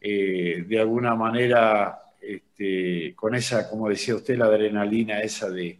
eh, 0.00 0.64
de 0.66 0.80
alguna 0.80 1.14
manera 1.14 1.98
este, 2.20 3.14
con 3.14 3.34
esa, 3.34 3.68
como 3.68 3.88
decía 3.88 4.14
usted, 4.14 4.36
la 4.36 4.46
adrenalina 4.46 5.20
esa 5.20 5.50
de, 5.50 5.78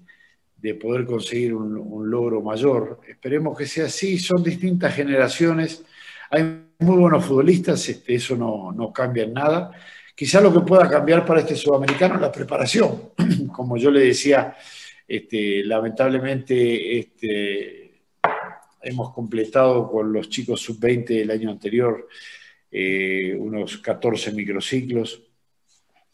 poder 0.80 1.04
conseguir 1.04 1.54
un, 1.54 2.08
logro 2.08 2.40
mayor. 2.40 3.00
Esperemos 3.08 3.58
que 3.58 3.66
sea 3.66 3.86
así, 3.86 4.18
son 4.18 4.42
distintas 4.42 4.94
generaciones, 4.94 5.84
hay 6.30 6.62
muy 6.78 6.96
buenos 6.96 7.24
futbolistas, 7.24 7.88
este, 7.88 8.14
eso 8.14 8.36
no, 8.36 8.92
cambia 8.92 9.24
en 9.24 9.34
nada. 9.34 9.72
Quizá 10.14 10.40
lo 10.40 10.52
que 10.52 10.60
pueda 10.60 10.88
cambiar 10.88 11.24
para 11.26 11.40
este 11.40 11.56
sudamericano 11.56 12.14
es 12.14 12.20
la 12.20 12.30
preparación. 12.32 13.10
Como 13.52 13.76
yo 13.76 13.90
le 13.90 14.00
decía, 14.00 14.56
este, 15.12 15.62
lamentablemente 15.64 16.98
este, 16.98 18.00
hemos 18.82 19.12
completado 19.12 19.90
con 19.90 20.10
los 20.10 20.30
chicos 20.30 20.62
sub-20 20.62 21.06
del 21.08 21.30
año 21.30 21.50
anterior 21.50 22.08
eh, 22.70 23.36
unos 23.38 23.76
14 23.76 24.32
microciclos, 24.32 25.22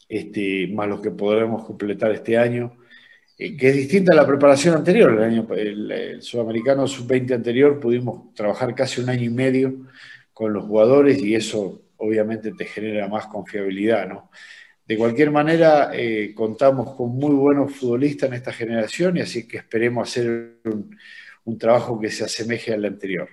este, 0.09 0.67
más 0.67 0.89
los 0.89 0.99
que 0.99 1.11
podremos 1.11 1.65
completar 1.65 2.11
este 2.11 2.37
año, 2.37 2.75
eh, 3.37 3.55
que 3.55 3.69
es 3.69 3.75
distinta 3.77 4.11
a 4.11 4.17
la 4.17 4.27
preparación 4.27 4.75
anterior. 4.75 5.13
El, 5.13 5.23
año, 5.23 5.47
el, 5.55 6.21
sudamericano 6.21 6.85
sub-20 6.85 7.35
anterior 7.35 7.79
pudimos 7.79 8.33
trabajar 8.33 8.75
casi 8.75 8.99
un 8.99 9.09
año 9.09 9.23
y 9.23 9.29
medio 9.29 9.87
con 10.33 10.51
los 10.51 10.65
jugadores 10.65 11.23
y 11.23 11.35
eso 11.35 11.83
obviamente 11.95 12.51
te 12.51 12.65
genera 12.65 13.07
más 13.07 13.27
confiabilidad, 13.27 14.09
¿no? 14.09 14.29
De 14.89 14.97
cualquier 14.97 15.29
manera, 15.29 15.91
eh, 15.93 16.33
contamos 16.33 16.95
con 16.95 17.15
muy 17.15 17.35
buenos 17.35 17.75
futbolistas 17.75 18.27
en 18.27 18.33
esta 18.33 18.51
generación 18.51 19.17
y 19.17 19.19
así 19.19 19.47
que 19.47 19.57
esperemos 19.57 20.09
hacer 20.09 20.57
un, 20.65 21.59
trabajo 21.59 21.99
que 21.99 22.09
se 22.09 22.23
asemeje 22.23 22.73
al 22.73 22.83
anterior. 22.85 23.29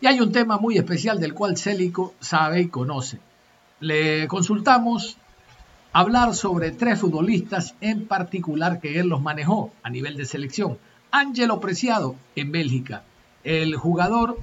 Y 0.00 0.06
hay 0.06 0.20
un 0.20 0.30
tema 0.30 0.58
muy 0.58 0.78
especial 0.78 1.18
del 1.18 1.34
cual 1.34 1.56
Célico 1.56 2.14
sabe 2.20 2.60
y 2.60 2.68
conoce. 2.68 3.18
Le 3.80 4.28
consultamos 4.28 5.16
hablar 5.92 6.32
sobre 6.32 6.70
tres 6.70 7.00
futbolistas 7.00 7.74
en 7.80 8.06
particular 8.06 8.78
que 8.78 9.00
él 9.00 9.08
los 9.08 9.20
manejó 9.20 9.72
a 9.82 9.90
nivel 9.90 10.16
de 10.16 10.26
selección. 10.26 10.78
Ángelo 11.10 11.58
Preciado 11.58 12.14
en 12.36 12.52
Bélgica, 12.52 13.02
el 13.42 13.74
jugador 13.74 14.38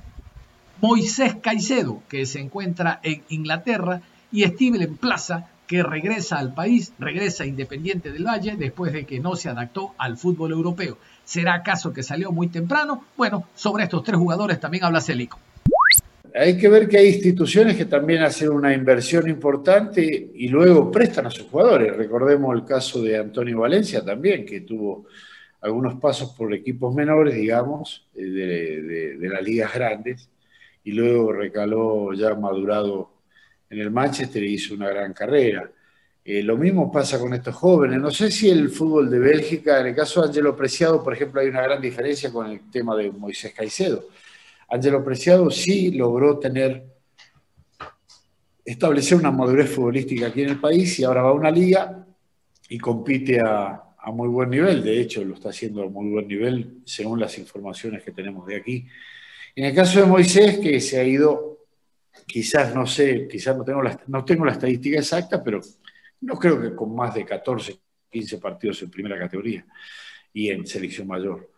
Moisés 0.82 1.36
Caicedo 1.42 2.04
que 2.10 2.26
se 2.26 2.42
encuentra 2.42 3.00
en 3.04 3.24
Inglaterra 3.30 4.02
y 4.34 4.44
Steven 4.44 4.98
Plaza 4.98 5.48
que 5.68 5.84
regresa 5.84 6.38
al 6.38 6.54
país, 6.54 6.94
regresa 7.00 7.46
Independiente 7.46 8.12
del 8.12 8.26
Valle 8.26 8.56
después 8.58 8.94
de 8.94 9.06
que 9.06 9.20
no 9.20 9.36
se 9.36 9.50
adaptó 9.50 9.94
al 9.98 10.18
fútbol 10.18 10.52
europeo. 10.52 10.98
¿Será 11.24 11.56
acaso 11.56 11.94
que 11.94 12.04
salió 12.04 12.32
muy 12.32 12.48
temprano? 12.48 13.06
Bueno, 13.16 13.48
sobre 13.56 13.84
estos 13.86 14.04
tres 14.04 14.18
jugadores 14.18 14.60
también 14.60 14.84
habla 14.84 15.02
Celico. 15.02 15.40
Hay 16.36 16.58
que 16.58 16.68
ver 16.68 16.88
que 16.88 16.98
hay 16.98 17.10
instituciones 17.10 17.78
que 17.78 17.86
también 17.86 18.24
hacen 18.24 18.50
una 18.50 18.74
inversión 18.74 19.30
importante 19.30 20.32
y 20.34 20.48
luego 20.48 20.90
prestan 20.90 21.28
a 21.28 21.30
sus 21.30 21.46
jugadores. 21.46 21.96
Recordemos 21.96 22.56
el 22.56 22.66
caso 22.66 23.04
de 23.04 23.20
Antonio 23.20 23.60
Valencia 23.60 24.04
también, 24.04 24.44
que 24.44 24.62
tuvo 24.62 25.06
algunos 25.62 25.96
pasos 26.00 26.32
por 26.32 26.54
equipos 26.54 26.94
menores, 26.94 27.36
digamos, 27.36 28.08
eh, 28.16 29.16
de, 29.20 29.30
las 29.30 29.44
ligas 29.44 29.74
grandes, 29.74 30.30
y 30.84 30.92
luego 30.92 31.32
recaló 31.32 32.14
ya 32.14 32.34
madurado 32.36 33.12
en 33.74 33.80
el 33.80 33.92
Manchester 33.92 34.44
hizo 34.44 34.76
una 34.76 34.90
gran 34.90 35.14
carrera. 35.14 35.70
Eh, 36.24 36.44
lo 36.44 36.56
mismo 36.56 36.92
pasa 36.92 37.20
con 37.20 37.34
estos 37.34 37.56
jóvenes. 37.56 38.00
No 38.00 38.12
sé 38.12 38.30
si 38.30 38.50
el 38.50 38.70
fútbol 38.70 39.10
de 39.10 39.20
Bélgica, 39.20 39.80
en 39.82 39.88
el 39.88 39.96
caso 39.96 40.22
de 40.22 40.28
Angelo 40.28 40.56
Preciado, 40.56 41.04
por 41.04 41.14
ejemplo, 41.14 41.42
hay 41.42 41.48
una 41.48 41.62
gran 41.62 41.82
diferencia 41.82 42.32
con 42.32 42.50
el 42.50 42.72
tema 42.72 42.96
de 42.96 43.12
Moisés 43.12 43.54
Caicedo. 43.54 44.08
Angelo 44.70 45.04
Preciado 45.04 45.50
sí 45.50 45.92
logró 45.92 46.38
tener, 46.38 46.84
establecer 48.64 49.18
una 49.18 49.32
madurez 49.32 49.70
futbolística 49.70 50.28
aquí 50.28 50.44
en 50.44 50.50
el 50.50 50.60
país 50.60 51.00
y 51.00 51.04
ahora 51.04 51.24
va 51.24 51.30
a 51.30 51.34
una 51.34 51.52
liga 51.52 52.06
y 52.70 52.78
compite 52.78 53.40
a 53.42 53.84
muy 54.12 54.28
buen 54.28 54.50
nivel. 54.50 54.84
De 54.84 55.00
hecho, 55.00 55.24
lo 55.24 55.34
está 55.34 55.50
haciendo 55.50 55.84
a 55.84 55.90
muy 55.90 56.10
buen 56.10 56.28
nivel 56.28 56.82
según 56.86 57.20
las 57.20 57.38
informaciones 57.38 58.04
que 58.04 58.12
tenemos 58.12 58.46
de 58.46 58.56
aquí. 58.56 58.86
En 59.56 59.66
el 59.66 59.76
caso 59.76 60.00
de 60.00 60.06
Moisés, 60.06 60.60
que 60.60 60.80
se 60.80 61.00
ha 61.00 61.04
ido, 61.04 61.53
quizás 62.26 62.74
no 62.74 62.86
sé, 62.86 63.28
quizás 63.30 63.56
no 63.58 63.64
tengo 63.64 63.82
la, 63.82 64.00
no 64.08 64.24
tengo 64.26 64.46
la 64.46 64.54
estadística 64.54 64.98
exacta, 65.00 65.44
pero 65.44 65.62
no 66.22 66.36
creo 66.36 66.62
que 66.62 66.76
con 66.76 66.96
más 66.96 67.14
de 67.14 67.26
14, 67.26 67.80
15 68.10 68.38
partidos 68.38 68.82
en 68.82 68.92
primera 68.92 69.18
categoría 69.18 69.66
y 70.34 70.50
en 70.50 70.66
selección 70.66 71.08
mayor. 71.08 71.52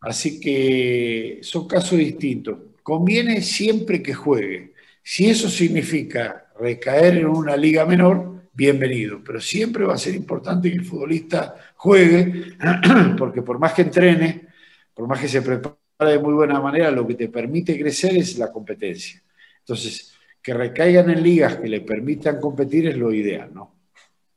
Así 0.00 0.38
que 0.40 1.40
son 1.42 1.66
casos 1.66 1.98
distintos. 1.98 2.58
Conviene 2.82 3.40
siempre 3.40 4.02
que 4.02 4.14
juegue. 4.14 4.74
Si 5.02 5.28
eso 5.28 5.48
significa 5.48 6.48
recaer 6.58 7.18
en 7.18 7.26
una 7.26 7.56
liga 7.56 7.86
menor, 7.86 8.34
bienvenido. 8.52 9.22
Pero 9.24 9.40
siempre 9.40 9.84
va 9.84 9.94
a 9.94 9.98
ser 9.98 10.14
importante 10.14 10.70
que 10.70 10.76
el 10.76 10.84
futbolista 10.84 11.56
juegue, 11.76 12.56
porque 13.18 13.42
por 13.42 13.58
más 13.58 13.72
que 13.72 13.82
entrene, 13.82 14.48
por 14.94 15.08
más 15.08 15.20
que 15.20 15.28
se 15.28 15.42
prepare 15.42 15.76
de 15.98 16.18
muy 16.18 16.34
buena 16.34 16.60
manera, 16.60 16.90
lo 16.90 17.06
que 17.06 17.14
te 17.14 17.28
permite 17.28 17.78
crecer 17.78 18.16
es 18.16 18.38
la 18.38 18.52
competencia. 18.52 19.23
Entonces, 19.64 20.14
que 20.42 20.52
recaigan 20.52 21.08
en 21.08 21.22
ligas 21.22 21.56
que 21.56 21.68
le 21.68 21.80
permitan 21.80 22.38
competir 22.38 22.86
es 22.86 22.96
lo 22.98 23.12
ideal, 23.12 23.50
¿no? 23.54 23.74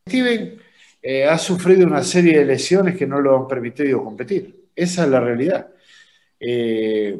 Steven 0.08 0.58
eh, 1.02 1.26
ha 1.26 1.38
sufrido 1.38 1.86
una 1.86 2.02
serie 2.02 2.40
de 2.40 2.46
lesiones 2.46 2.96
que 2.96 3.06
no 3.06 3.20
lo 3.20 3.38
han 3.38 3.48
permitido 3.48 4.02
competir. 4.02 4.70
Esa 4.74 5.04
es 5.04 5.10
la 5.10 5.20
realidad. 5.20 5.68
Eh, 6.40 7.20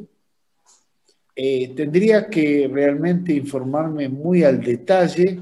eh, 1.36 1.74
tendría 1.76 2.30
que 2.30 2.70
realmente 2.72 3.34
informarme 3.34 4.08
muy 4.08 4.44
al 4.44 4.62
detalle 4.62 5.38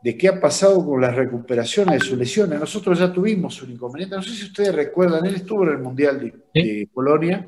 de 0.00 0.16
qué 0.16 0.28
ha 0.28 0.40
pasado 0.40 0.84
con 0.86 1.00
las 1.00 1.16
recuperaciones 1.16 2.00
de 2.00 2.06
sus 2.06 2.16
lesiones. 2.16 2.60
Nosotros 2.60 2.98
ya 2.98 3.12
tuvimos 3.12 3.60
un 3.62 3.72
inconveniente, 3.72 4.14
no 4.14 4.22
sé 4.22 4.30
si 4.30 4.44
ustedes 4.44 4.74
recuerdan, 4.74 5.26
él 5.26 5.34
estuvo 5.34 5.64
en 5.64 5.70
el 5.70 5.78
Mundial 5.78 6.20
de, 6.20 6.62
de 6.62 6.88
Polonia 6.92 7.46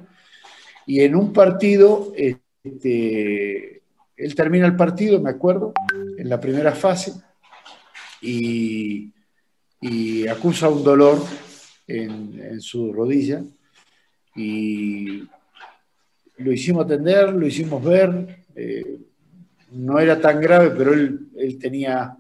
y 0.87 1.00
en 1.00 1.14
un 1.14 1.33
partido, 1.33 2.12
este, 2.16 3.76
él 4.16 4.35
termina 4.35 4.66
el 4.66 4.76
partido, 4.76 5.20
me 5.20 5.31
acuerdo, 5.31 5.72
en 6.16 6.29
la 6.29 6.40
primera 6.40 6.72
fase, 6.72 7.12
y 8.20 9.12
acusa 10.29 10.68
un 10.68 10.83
dolor 10.83 11.18
en, 11.87 12.61
su 12.61 12.92
rodilla 12.92 13.42
y 14.35 15.22
lo 16.38 16.52
hicimos 16.52 16.85
atender, 16.85 17.33
lo 17.33 17.46
hicimos 17.46 17.83
ver, 17.83 18.44
eh, 18.55 18.98
no 19.72 19.98
era 19.98 20.20
tan 20.20 20.40
grave, 20.40 20.70
pero 20.76 20.92
él, 20.92 21.59
tenía 21.59 22.16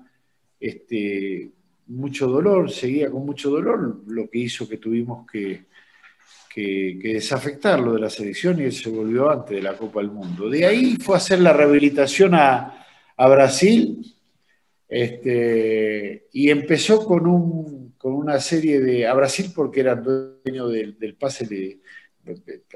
este, 0.58 1.50
mucho 1.88 2.26
dolor, 2.28 2.70
seguía 2.70 3.10
con 3.10 3.26
mucho 3.26 3.50
dolor, 3.50 4.02
lo 4.06 4.30
que 4.30 4.38
hizo 4.38 4.68
que 4.68 4.78
tuvimos 4.78 5.30
que, 5.30 5.66
que, 6.52 6.98
desafectarlo 7.02 7.92
de 7.94 8.00
la 8.00 8.10
selección 8.10 8.60
y 8.60 8.64
él 8.64 8.72
se 8.72 8.88
volvió 8.88 9.30
antes 9.30 9.56
de 9.56 9.62
la 9.62 9.76
Copa 9.76 10.00
del 10.00 10.10
Mundo. 10.10 10.48
De 10.48 10.66
ahí 10.66 10.96
fue 10.96 11.16
a 11.16 11.18
hacer 11.18 11.40
la 11.40 11.52
rehabilitación 11.52 12.34
a, 12.34 12.86
a 13.16 13.28
Brasil 13.28 14.16
este, 14.88 16.28
y 16.32 16.50
empezó 16.50 17.04
con, 17.04 17.26
un, 17.26 17.94
con 17.98 18.14
una 18.14 18.38
serie 18.38 18.80
de. 18.80 19.06
a 19.06 19.14
Brasil 19.14 19.52
porque 19.54 19.80
era 19.80 19.96
dueño 19.96 20.68
del, 20.68 21.16
pase 21.18 21.46
de. 21.46 21.80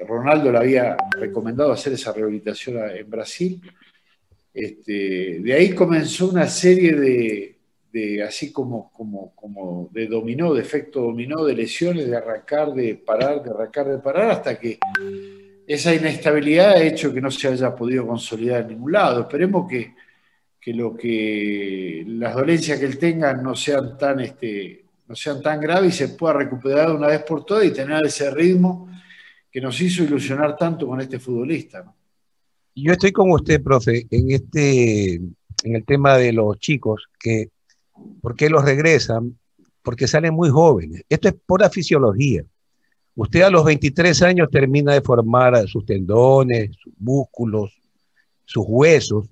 Ronaldo 0.07 0.51
le 0.51 0.57
había 0.57 0.95
recomendado 1.17 1.73
hacer 1.73 1.93
esa 1.93 2.13
rehabilitación 2.13 2.77
en 2.89 3.09
Brasil. 3.09 3.61
Este, 4.53 5.39
de 5.39 5.53
ahí 5.53 5.73
comenzó 5.73 6.29
una 6.29 6.47
serie 6.47 6.93
de, 6.93 7.59
de 7.91 8.23
así 8.23 8.51
como, 8.51 8.91
como, 8.91 9.33
como 9.35 9.89
de 9.91 10.07
dominó, 10.07 10.53
de 10.53 10.61
efecto 10.61 11.01
dominó, 11.01 11.43
de 11.43 11.55
lesiones, 11.55 12.07
de 12.07 12.15
arrancar, 12.15 12.73
de 12.73 12.95
parar, 12.95 13.43
de 13.43 13.51
arrancar, 13.51 13.87
de 13.89 13.97
parar, 13.99 14.31
hasta 14.31 14.57
que 14.57 14.79
esa 15.67 15.93
inestabilidad 15.93 16.71
ha 16.71 16.83
hecho 16.83 17.13
que 17.13 17.21
no 17.21 17.29
se 17.31 17.47
haya 17.47 17.75
podido 17.75 18.07
consolidar 18.07 18.61
en 18.61 18.69
ningún 18.69 18.93
lado. 18.93 19.21
Esperemos 19.21 19.69
que, 19.69 19.93
que 20.59 20.73
lo 20.73 20.95
que 20.95 22.03
las 22.07 22.35
dolencias 22.35 22.79
que 22.79 22.85
él 22.85 22.97
tenga 22.97 23.33
no 23.33 23.55
sean 23.55 23.97
tan 23.97 24.19
este, 24.21 24.85
no 25.07 25.15
sean 25.15 25.41
tan 25.41 25.59
graves 25.59 25.95
y 25.95 25.97
se 25.97 26.09
pueda 26.09 26.35
recuperar 26.35 26.91
una 26.91 27.07
vez 27.07 27.23
por 27.23 27.43
todas 27.45 27.65
y 27.65 27.71
tener 27.71 28.05
ese 28.05 28.31
ritmo 28.31 28.89
que 29.51 29.59
nos 29.59 29.79
hizo 29.81 30.03
ilusionar 30.03 30.55
tanto 30.55 30.87
con 30.87 31.01
este 31.01 31.19
futbolista. 31.19 31.93
Yo 32.73 32.93
estoy 32.93 33.11
con 33.11 33.29
usted, 33.31 33.61
profe, 33.61 34.07
en 34.09 34.31
este 34.31 35.15
en 35.63 35.75
el 35.75 35.85
tema 35.85 36.17
de 36.17 36.33
los 36.33 36.57
chicos 36.59 37.07
que 37.19 37.49
¿por 38.21 38.35
qué 38.35 38.49
los 38.49 38.63
regresan? 38.63 39.37
Porque 39.81 40.07
salen 40.07 40.33
muy 40.33 40.49
jóvenes. 40.49 41.03
Esto 41.09 41.27
es 41.27 41.35
pura 41.45 41.69
fisiología. 41.69 42.43
Usted 43.15 43.41
a 43.41 43.49
los 43.49 43.65
23 43.65 44.21
años 44.21 44.49
termina 44.51 44.93
de 44.93 45.01
formar 45.01 45.67
sus 45.67 45.85
tendones, 45.85 46.71
sus 46.81 46.93
músculos, 46.97 47.71
sus 48.45 48.63
huesos, 48.67 49.27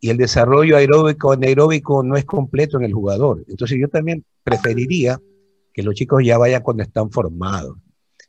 y 0.00 0.10
el 0.10 0.18
desarrollo 0.18 0.76
aeróbico 0.76 1.32
anaeróbico 1.32 2.02
no 2.02 2.16
es 2.16 2.26
completo 2.26 2.76
en 2.76 2.84
el 2.84 2.92
jugador. 2.92 3.42
Entonces 3.48 3.78
yo 3.80 3.88
también 3.88 4.22
preferiría 4.42 5.18
que 5.72 5.82
los 5.82 5.94
chicos 5.94 6.22
ya 6.22 6.36
vayan 6.36 6.62
cuando 6.62 6.82
están 6.82 7.10
formados. 7.10 7.78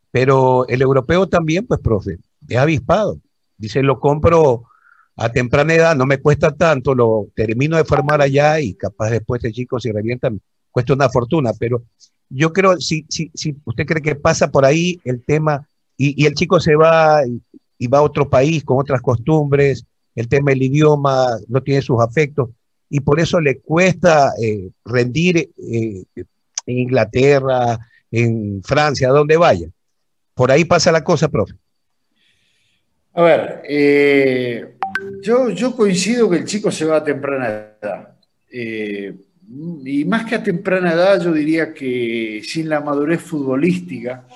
Pero 0.09 0.65
el 0.69 0.81
europeo 0.81 1.27
también, 1.27 1.67
pues, 1.67 1.81
profe, 1.81 2.17
es 2.47 2.57
avispado. 2.57 3.19
Dice, 3.57 3.83
lo 3.83 3.99
compro 3.99 4.63
a 5.17 5.29
temprana 5.29 5.73
edad, 5.73 5.95
no 5.95 6.05
me 6.05 6.19
cuesta 6.19 6.51
tanto, 6.51 6.93
lo 6.93 7.27
termino 7.35 7.77
de 7.77 7.85
formar 7.85 8.21
allá 8.21 8.59
y 8.59 8.73
capaz 8.73 9.09
después 9.09 9.41
de 9.41 9.51
chicos 9.51 9.83
si 9.83 9.91
revientan, 9.91 10.41
cuesta 10.71 10.93
una 10.93 11.09
fortuna. 11.09 11.51
Pero 11.57 11.83
yo 12.29 12.51
creo, 12.51 12.77
si, 12.77 13.05
si, 13.09 13.31
si 13.33 13.55
usted 13.63 13.85
cree 13.85 14.01
que 14.01 14.15
pasa 14.15 14.51
por 14.51 14.65
ahí 14.65 14.99
el 15.05 15.23
tema 15.23 15.67
y, 15.97 16.25
el 16.25 16.33
chico 16.33 16.59
se 16.59 16.75
va 16.75 17.21
y 17.77 17.87
va 17.87 17.99
a 17.99 18.03
otro 18.03 18.29
país 18.29 18.63
con 18.63 18.79
otras 18.79 19.01
costumbres, 19.01 19.85
el 20.15 20.27
tema 20.27 20.51
del 20.51 20.63
idioma, 20.63 21.27
no 21.47 21.61
tiene 21.61 21.81
sus 21.81 22.01
afectos, 22.01 22.49
y 22.89 22.99
por 23.01 23.19
eso 23.19 23.39
le 23.41 23.59
cuesta 23.59 24.31
eh, 24.41 24.69
rendir 24.85 25.37
eh, 25.37 26.03
en 26.15 26.77
Inglaterra, 26.77 27.79
en 28.11 28.61
Francia, 28.63 29.09
donde 29.09 29.37
vaya. 29.37 29.67
Por 30.33 30.51
ahí 30.51 30.65
pasa 30.65 30.91
la 30.91 31.03
cosa, 31.03 31.27
profe. 31.27 31.53
A 33.13 33.21
ver, 33.21 33.61
eh, 33.67 34.74
yo, 35.21 35.75
coincido 35.75 36.29
que 36.29 36.37
el 36.37 36.45
chico 36.45 36.71
se 36.71 36.85
va 36.85 36.97
a 36.97 37.03
temprana 37.03 37.47
edad. 37.81 38.17
y 38.51 40.05
más 40.05 40.25
que 40.25 40.35
a 40.35 40.43
temprana 40.43 40.93
edad, 40.93 41.21
yo 41.21 41.31
diría 41.31 41.73
que 41.73 42.41
sin 42.43 42.69
la 42.69 42.81
madurez 42.81 43.21
futbolística, 43.21 44.27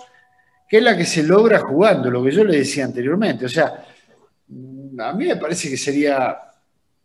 que 0.67 0.77
es 0.77 0.83
la 0.83 0.95
que 0.95 1.05
se 1.05 1.23
logra 1.23 1.59
jugando, 1.59 2.11
lo 2.11 2.23
que 2.23 2.31
yo 2.31 2.43
le 2.43 2.57
decía 2.57 2.85
anteriormente. 2.85 3.45
O 3.45 3.49
sea, 3.49 3.85
a 4.99 5.13
mí 5.13 5.25
me 5.25 5.35
parece 5.37 5.69
que 5.69 5.77
sería 5.77 6.37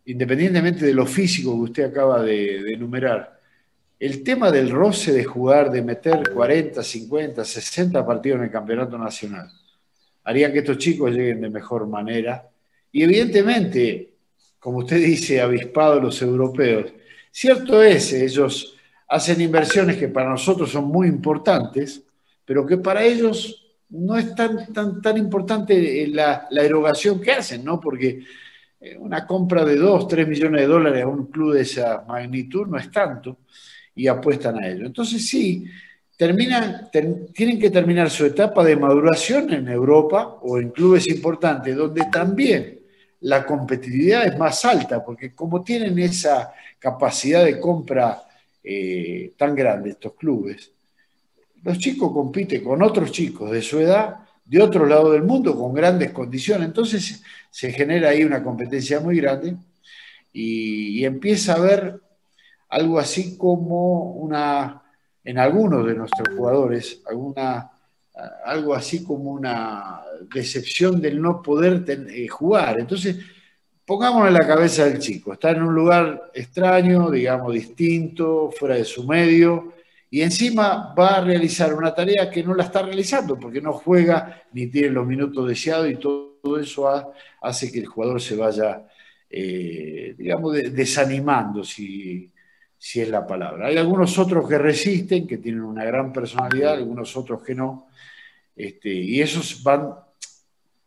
independientemente 0.07 0.85
de 0.85 0.93
lo 0.93 1.07
físico 1.07 1.55
que 1.55 1.71
usted 1.71 1.85
acaba 1.85 2.23
de, 2.23 2.63
de 2.63 2.75
enumerar, 2.75 3.39
el 3.99 4.23
tema 4.23 4.51
del 4.51 4.71
roce 4.71 5.13
de 5.13 5.25
jugar, 5.25 5.71
de 5.71 5.83
meter 5.83 6.31
40, 6.33 6.83
50, 6.83 7.45
60 7.45 8.05
partidos 8.05 8.39
en 8.39 8.45
el 8.45 8.51
campeonato 8.51 8.99
nacional, 8.99 9.49
haría 10.25 10.53
que 10.53 10.59
estos 10.59 10.79
chicos 10.79 11.13
lleguen 11.13 11.41
de 11.41 11.51
mejor 11.51 11.87
manera. 11.87 12.49
Y 12.95 13.03
evidentemente, 13.03 14.15
como 14.61 14.79
usted 14.79 14.99
dice, 14.99 15.41
avispados 15.41 16.01
los 16.01 16.23
europeos, 16.23 16.93
cierto 17.29 17.83
es, 17.83 18.13
ellos 18.13 18.77
hacen 19.09 19.41
inversiones 19.41 19.97
que 19.97 20.07
para 20.07 20.31
nosotros 20.31 20.71
son 20.71 20.85
muy 20.85 21.09
importantes, 21.09 22.05
pero 22.45 22.65
que 22.65 22.79
para 22.79 23.03
ellos 23.03 23.67
no 23.89 24.17
es 24.17 24.33
tan, 24.37 24.73
tan, 24.73 25.03
tan 25.03 25.19
importante 25.19 26.07
la, 26.07 26.47
la 26.49 26.63
erogación 26.63 27.21
que 27.21 27.33
hacen, 27.33 27.65
¿no? 27.65 27.81
Porque 27.81 28.21
eh, 28.81 28.97
una 28.97 29.27
compra 29.27 29.65
de 29.65 29.75
2, 29.75 30.07
3 30.07 30.29
millones 30.29 30.61
de 30.61 30.67
dólares 30.69 31.03
a 31.03 31.09
un 31.09 31.27
club 31.27 31.55
de 31.55 31.63
esa 31.63 32.05
magnitud 32.07 32.69
no 32.69 32.79
es 32.79 32.93
tanto 32.93 33.39
y 33.97 34.07
apuestan 34.07 34.63
a 34.63 34.69
ello. 34.69 34.87
Entonces 34.87 35.27
sí, 35.27 35.65
terminan, 36.17 36.91
tienen 37.35 37.59
que 37.59 37.71
terminar 37.71 38.09
su 38.09 38.25
etapa 38.25 38.63
de 38.63 38.77
maduración 38.77 39.53
en 39.53 39.67
Europa 39.67 40.39
o 40.43 40.59
en 40.59 40.71
clubes 40.71 41.09
importantes, 41.09 41.75
donde 41.75 42.05
también 42.13 42.84
la 43.25 43.47
competitividad 43.47 44.27
es 44.27 44.39
más 44.39 44.65
alta, 44.67 45.03
porque 45.03 45.35
como 45.35 45.65
tienen 45.65 45.99
esa 45.99 46.53
capacidad 46.79 47.43
de 47.43 47.59
compra 47.59 48.23
eh, 48.63 49.33
tan 49.39 49.55
grande 49.55 49.91
estos 49.91 50.13
clubes, 50.13 50.71
los 51.63 51.79
chicos 51.79 52.13
compiten 52.13 52.63
con 52.63 52.83
otros 52.83 53.11
chicos 53.11 53.51
de 53.51 53.63
su 53.63 53.81
edad, 53.81 54.17
de 54.45 54.63
otro 54.63 54.85
lado 54.85 55.13
del 55.13 55.23
mundo, 55.23 55.57
con 55.57 55.73
grandes 55.73 56.13
condiciones. 56.13 56.67
Entonces 56.67 57.23
se 57.51 57.73
genera 57.73 58.11
ahí 58.11 58.25
una 58.25 58.43
competencia 58.43 59.01
muy 59.01 59.17
grande 59.17 59.57
y, 60.31 61.01
y 61.01 61.05
empieza 61.07 61.55
a 61.55 61.57
haber 61.57 61.99
algo 62.69 62.99
así 62.99 63.39
como 63.39 64.13
una, 64.13 64.83
en 65.25 65.39
algunos 65.39 65.87
de 65.87 65.95
nuestros 65.95 66.29
jugadores, 66.37 67.01
alguna, 67.07 67.71
algo 68.45 68.75
así 68.75 69.03
como 69.03 69.33
una 69.33 70.03
decepción 70.33 71.01
del 71.01 71.21
no 71.21 71.43
poder 71.43 71.85
eh, 71.89 72.29
jugar. 72.29 72.79
Entonces, 72.79 73.19
pongámonos 73.85 74.29
en 74.29 74.35
la 74.35 74.47
cabeza 74.47 74.85
del 74.85 74.99
chico, 74.99 75.33
está 75.33 75.51
en 75.51 75.63
un 75.63 75.75
lugar 75.75 76.31
extraño, 76.33 77.11
digamos, 77.11 77.53
distinto, 77.53 78.51
fuera 78.57 78.77
de 78.77 78.85
su 78.85 79.05
medio, 79.05 79.75
y 80.11 80.23
encima 80.23 80.95
va 80.95 81.17
a 81.17 81.25
realizar 81.25 81.75
una 81.75 81.93
tarea 81.93 82.31
que 82.31 82.45
no 82.45 82.55
la 82.55 82.65
está 82.65 82.83
realizando, 82.83 83.37
porque 83.37 83.61
no 83.61 83.73
juega 83.73 84.43
ni 84.53 84.69
tiene 84.69 84.91
los 84.91 85.07
minutos 85.07 85.49
deseados 85.49 85.91
y 85.91 85.97
todo 85.97 86.59
eso 86.61 87.13
hace 87.41 87.73
que 87.73 87.81
el 87.81 87.87
jugador 87.87 88.21
se 88.21 88.37
vaya, 88.37 88.87
eh, 89.29 90.15
digamos, 90.17 90.53
desanimando, 90.55 91.65
si 92.87 93.01
es 93.01 93.09
la 93.09 93.27
palabra. 93.27 93.69
Hay 93.69 93.79
algunos 93.79 94.19
otros 94.19 94.47
que 94.47 94.59
resisten, 94.59 95.27
que 95.27 95.39
tienen 95.39 95.63
una 95.63 95.87
gran 95.87 96.13
personalidad, 96.13 96.75
algunos 96.75 97.17
otros 97.17 97.43
que 97.43 97.55
no, 97.55 97.87
este, 98.55 98.91
y 98.91 99.23
esos 99.23 99.63
van, 99.63 99.95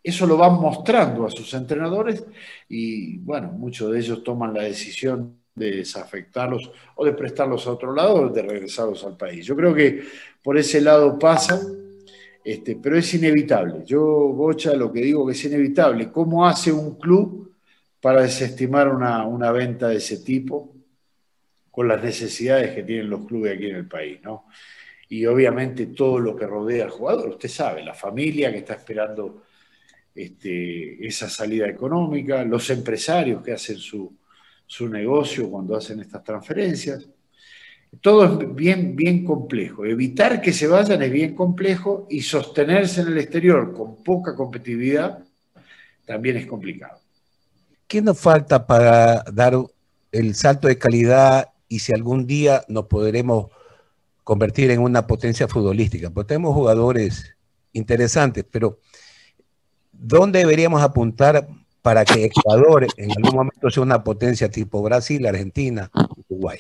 eso 0.04 0.28
lo 0.28 0.38
van 0.38 0.62
mostrando 0.62 1.26
a 1.26 1.32
sus 1.32 1.52
entrenadores 1.56 2.24
y 2.70 3.18
bueno, 3.18 3.52
muchos 3.52 3.92
de 3.92 3.98
ellos 3.98 4.24
toman 4.24 4.54
la 4.54 4.62
decisión 4.62 5.40
de 5.56 5.78
desafectarlos 5.78 6.72
o 6.98 7.04
de 7.04 7.14
prestarlos 7.14 7.66
a 7.66 7.72
otro 7.72 7.92
lado 7.96 8.14
o 8.14 8.30
de 8.30 8.44
regresarlos 8.44 9.04
al 9.04 9.18
país. 9.18 9.44
Yo 9.44 9.56
creo 9.56 9.74
que 9.74 10.04
por 10.44 10.56
ese 10.56 10.80
lado 10.82 11.18
pasa, 11.18 11.60
este, 12.44 12.76
pero 12.76 12.96
es 12.96 13.12
inevitable. 13.16 13.84
Yo, 13.84 14.04
Bocha, 14.04 14.76
lo 14.76 14.94
que 14.94 15.02
digo 15.02 15.26
que 15.26 15.34
es 15.34 15.44
inevitable. 15.46 16.12
¿Cómo 16.12 16.48
hace 16.48 16.72
un 16.72 17.00
club 17.00 17.56
para 18.00 18.22
desestimar 18.22 18.88
una, 18.88 19.26
una 19.26 19.52
venta 19.52 19.88
de 19.88 19.96
ese 19.96 20.20
tipo? 20.20 20.78
Con 21.78 21.88
las 21.88 22.04
necesidades 22.04 22.74
que 22.74 22.82
tienen 22.82 23.08
los 23.08 23.28
clubes 23.28 23.56
aquí 23.56 23.68
en 23.68 23.76
el 23.76 23.88
país, 23.88 24.20
¿no? 24.24 24.46
Y 25.10 25.28
obviamente 25.28 25.86
todo 25.86 26.18
lo 26.18 26.36
que 26.36 26.48
rodea 26.48 26.86
al 26.86 26.90
jugador, 26.90 27.30
usted 27.30 27.50
sabe, 27.50 27.84
la 27.84 27.94
familia 27.94 28.52
que 28.52 28.58
está 28.58 28.74
esperando 28.74 29.44
este, 30.16 31.06
esa 31.06 31.30
salida 31.30 31.68
económica, 31.68 32.44
los 32.44 32.68
empresarios 32.72 33.44
que 33.44 33.52
hacen 33.52 33.78
su, 33.78 34.12
su 34.66 34.90
negocio 34.90 35.52
cuando 35.52 35.76
hacen 35.76 36.00
estas 36.00 36.24
transferencias. 36.24 37.08
Todo 38.02 38.26
es 38.26 38.56
bien, 38.56 38.96
bien 38.96 39.24
complejo. 39.24 39.86
Evitar 39.86 40.42
que 40.42 40.54
se 40.54 40.66
vayan 40.66 41.04
es 41.04 41.12
bien 41.12 41.36
complejo 41.36 42.08
y 42.10 42.22
sostenerse 42.22 43.02
en 43.02 43.10
el 43.10 43.20
exterior 43.20 43.72
con 43.72 44.04
poca 44.04 44.34
competitividad 44.34 45.24
también 46.08 46.38
es 46.38 46.48
complicado. 46.48 47.00
¿Qué 47.88 48.02
nos 48.02 48.20
falta 48.20 48.66
para 48.66 49.24
dar 49.32 49.54
el 50.12 50.34
salto 50.34 50.68
de 50.68 50.80
calidad 50.80 51.50
y 51.68 51.80
si 51.80 51.94
algún 51.94 52.28
día 52.28 52.64
nos 52.68 52.86
podremos 52.86 53.48
convertir 54.24 54.72
en 54.72 54.82
una 54.82 55.08
potencia 55.08 55.48
futbolística. 55.48 56.10
Porque 56.10 56.30
tenemos 56.30 56.54
jugadores 56.54 57.36
interesantes, 57.72 58.46
pero 58.50 58.80
¿dónde 59.92 60.40
deberíamos 60.40 60.82
apuntar 60.82 61.48
para 61.82 62.04
que 62.04 62.26
Ecuador 62.26 62.88
en 62.98 63.12
algún 63.12 63.36
momento 63.36 63.70
sea 63.70 63.84
una 63.84 64.04
potencia 64.04 64.50
tipo 64.50 64.82
Brasil, 64.82 65.26
Argentina, 65.26 65.90
Uruguay? 66.28 66.60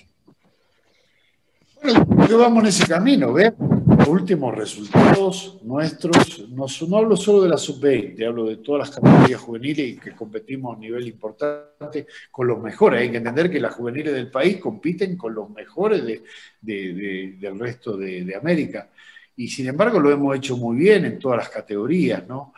Bueno, 1.84 2.38
vamos 2.38 2.63
en 2.63 2.70
ese 2.70 2.88
camino, 2.88 3.34
¿ves? 3.34 3.54
Últimos 3.88 4.54
resultados 4.54 5.60
nuestros, 5.63 6.50
no, 6.50 6.97
hablo 6.97 7.15
solo 7.15 7.43
de 7.43 7.50
la 7.50 7.58
sub-20, 7.58 8.28
hablo 8.28 8.45
de 8.45 8.58
todas 8.58 8.89
las 8.89 8.95
categorías 9.00 9.39
juveniles 9.39 10.00
que 10.02 10.12
competimos 10.12 10.76
a 10.76 10.80
nivel 10.80 11.08
importante 11.08 12.06
con 12.30 12.47
los 12.47 12.62
mejores. 12.62 13.02
Hay 13.02 13.12
que 13.12 13.17
entender 13.17 13.50
que 13.50 13.62
las 13.62 13.73
juveniles 13.73 14.13
del 14.13 14.30
país 14.30 14.58
compiten 14.58 15.15
con 15.15 15.34
los 15.34 15.50
mejores 15.52 16.04
de, 16.04 17.38
del 17.39 17.60
resto 17.60 17.95
de, 17.95 18.36
América. 18.36 18.89
Y 19.38 19.47
sin 19.47 19.67
embargo 19.67 20.02
lo 20.02 20.12
hemos 20.12 20.36
hecho 20.36 20.58
muy 20.58 20.76
bien 20.76 21.06
en 21.06 21.17
todas 21.17 21.38
las 21.38 21.50
categorías, 21.50 22.28
¿no? 22.28 22.54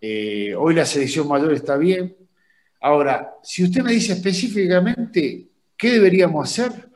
Eh, 0.00 0.52
hoy 0.56 0.74
la 0.74 0.84
selección 0.84 1.28
mayor 1.28 1.52
está 1.52 1.76
bien. 1.76 2.16
Ahora, 2.80 3.34
si 3.44 3.62
usted 3.62 3.82
me 3.82 3.92
dice 3.92 4.14
específicamente 4.14 5.46
qué 5.76 5.90
deberíamos 5.92 6.50
hacer, 6.50 6.88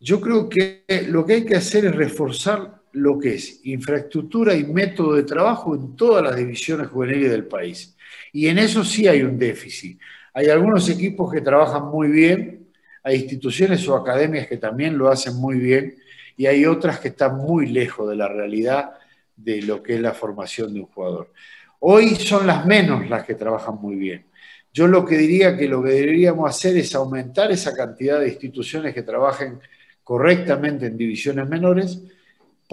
yo 0.00 0.20
creo 0.22 0.48
que 0.48 0.84
lo 1.08 1.26
que 1.26 1.34
hay 1.34 1.44
que 1.44 1.56
hacer 1.56 1.84
es 1.84 1.94
reforzar 1.94 2.83
lo 2.94 3.18
que 3.18 3.34
es 3.34 3.60
infraestructura 3.64 4.54
y 4.54 4.64
método 4.64 5.14
de 5.14 5.24
trabajo 5.24 5.74
en 5.74 5.96
todas 5.96 6.22
las 6.22 6.36
divisiones 6.36 6.88
juveniles 6.88 7.30
del 7.30 7.46
país. 7.46 7.96
Y 8.32 8.48
en 8.48 8.58
eso 8.58 8.84
sí 8.84 9.06
hay 9.06 9.22
un 9.22 9.38
déficit. 9.38 10.00
Hay 10.32 10.46
algunos 10.46 10.88
equipos 10.88 11.32
que 11.32 11.40
trabajan 11.40 11.84
muy 11.86 12.08
bien, 12.08 12.68
hay 13.02 13.16
instituciones 13.16 13.86
o 13.88 13.96
academias 13.96 14.46
que 14.46 14.56
también 14.56 14.96
lo 14.96 15.08
hacen 15.08 15.36
muy 15.36 15.58
bien, 15.58 15.96
y 16.36 16.46
hay 16.46 16.66
otras 16.66 16.98
que 16.98 17.08
están 17.08 17.36
muy 17.36 17.66
lejos 17.66 18.08
de 18.08 18.16
la 18.16 18.28
realidad 18.28 18.92
de 19.36 19.62
lo 19.62 19.82
que 19.82 19.94
es 19.94 20.00
la 20.00 20.12
formación 20.12 20.72
de 20.74 20.80
un 20.80 20.86
jugador. 20.86 21.32
Hoy 21.80 22.14
son 22.16 22.46
las 22.46 22.64
menos 22.66 23.08
las 23.10 23.24
que 23.24 23.34
trabajan 23.34 23.76
muy 23.80 23.96
bien. 23.96 24.24
Yo 24.72 24.88
lo 24.88 25.04
que 25.04 25.16
diría 25.16 25.56
que 25.56 25.68
lo 25.68 25.82
que 25.82 25.90
deberíamos 25.90 26.48
hacer 26.48 26.76
es 26.76 26.94
aumentar 26.94 27.52
esa 27.52 27.74
cantidad 27.74 28.18
de 28.18 28.28
instituciones 28.28 28.94
que 28.94 29.02
trabajen 29.02 29.60
correctamente 30.02 30.86
en 30.86 30.96
divisiones 30.96 31.48
menores. 31.48 32.00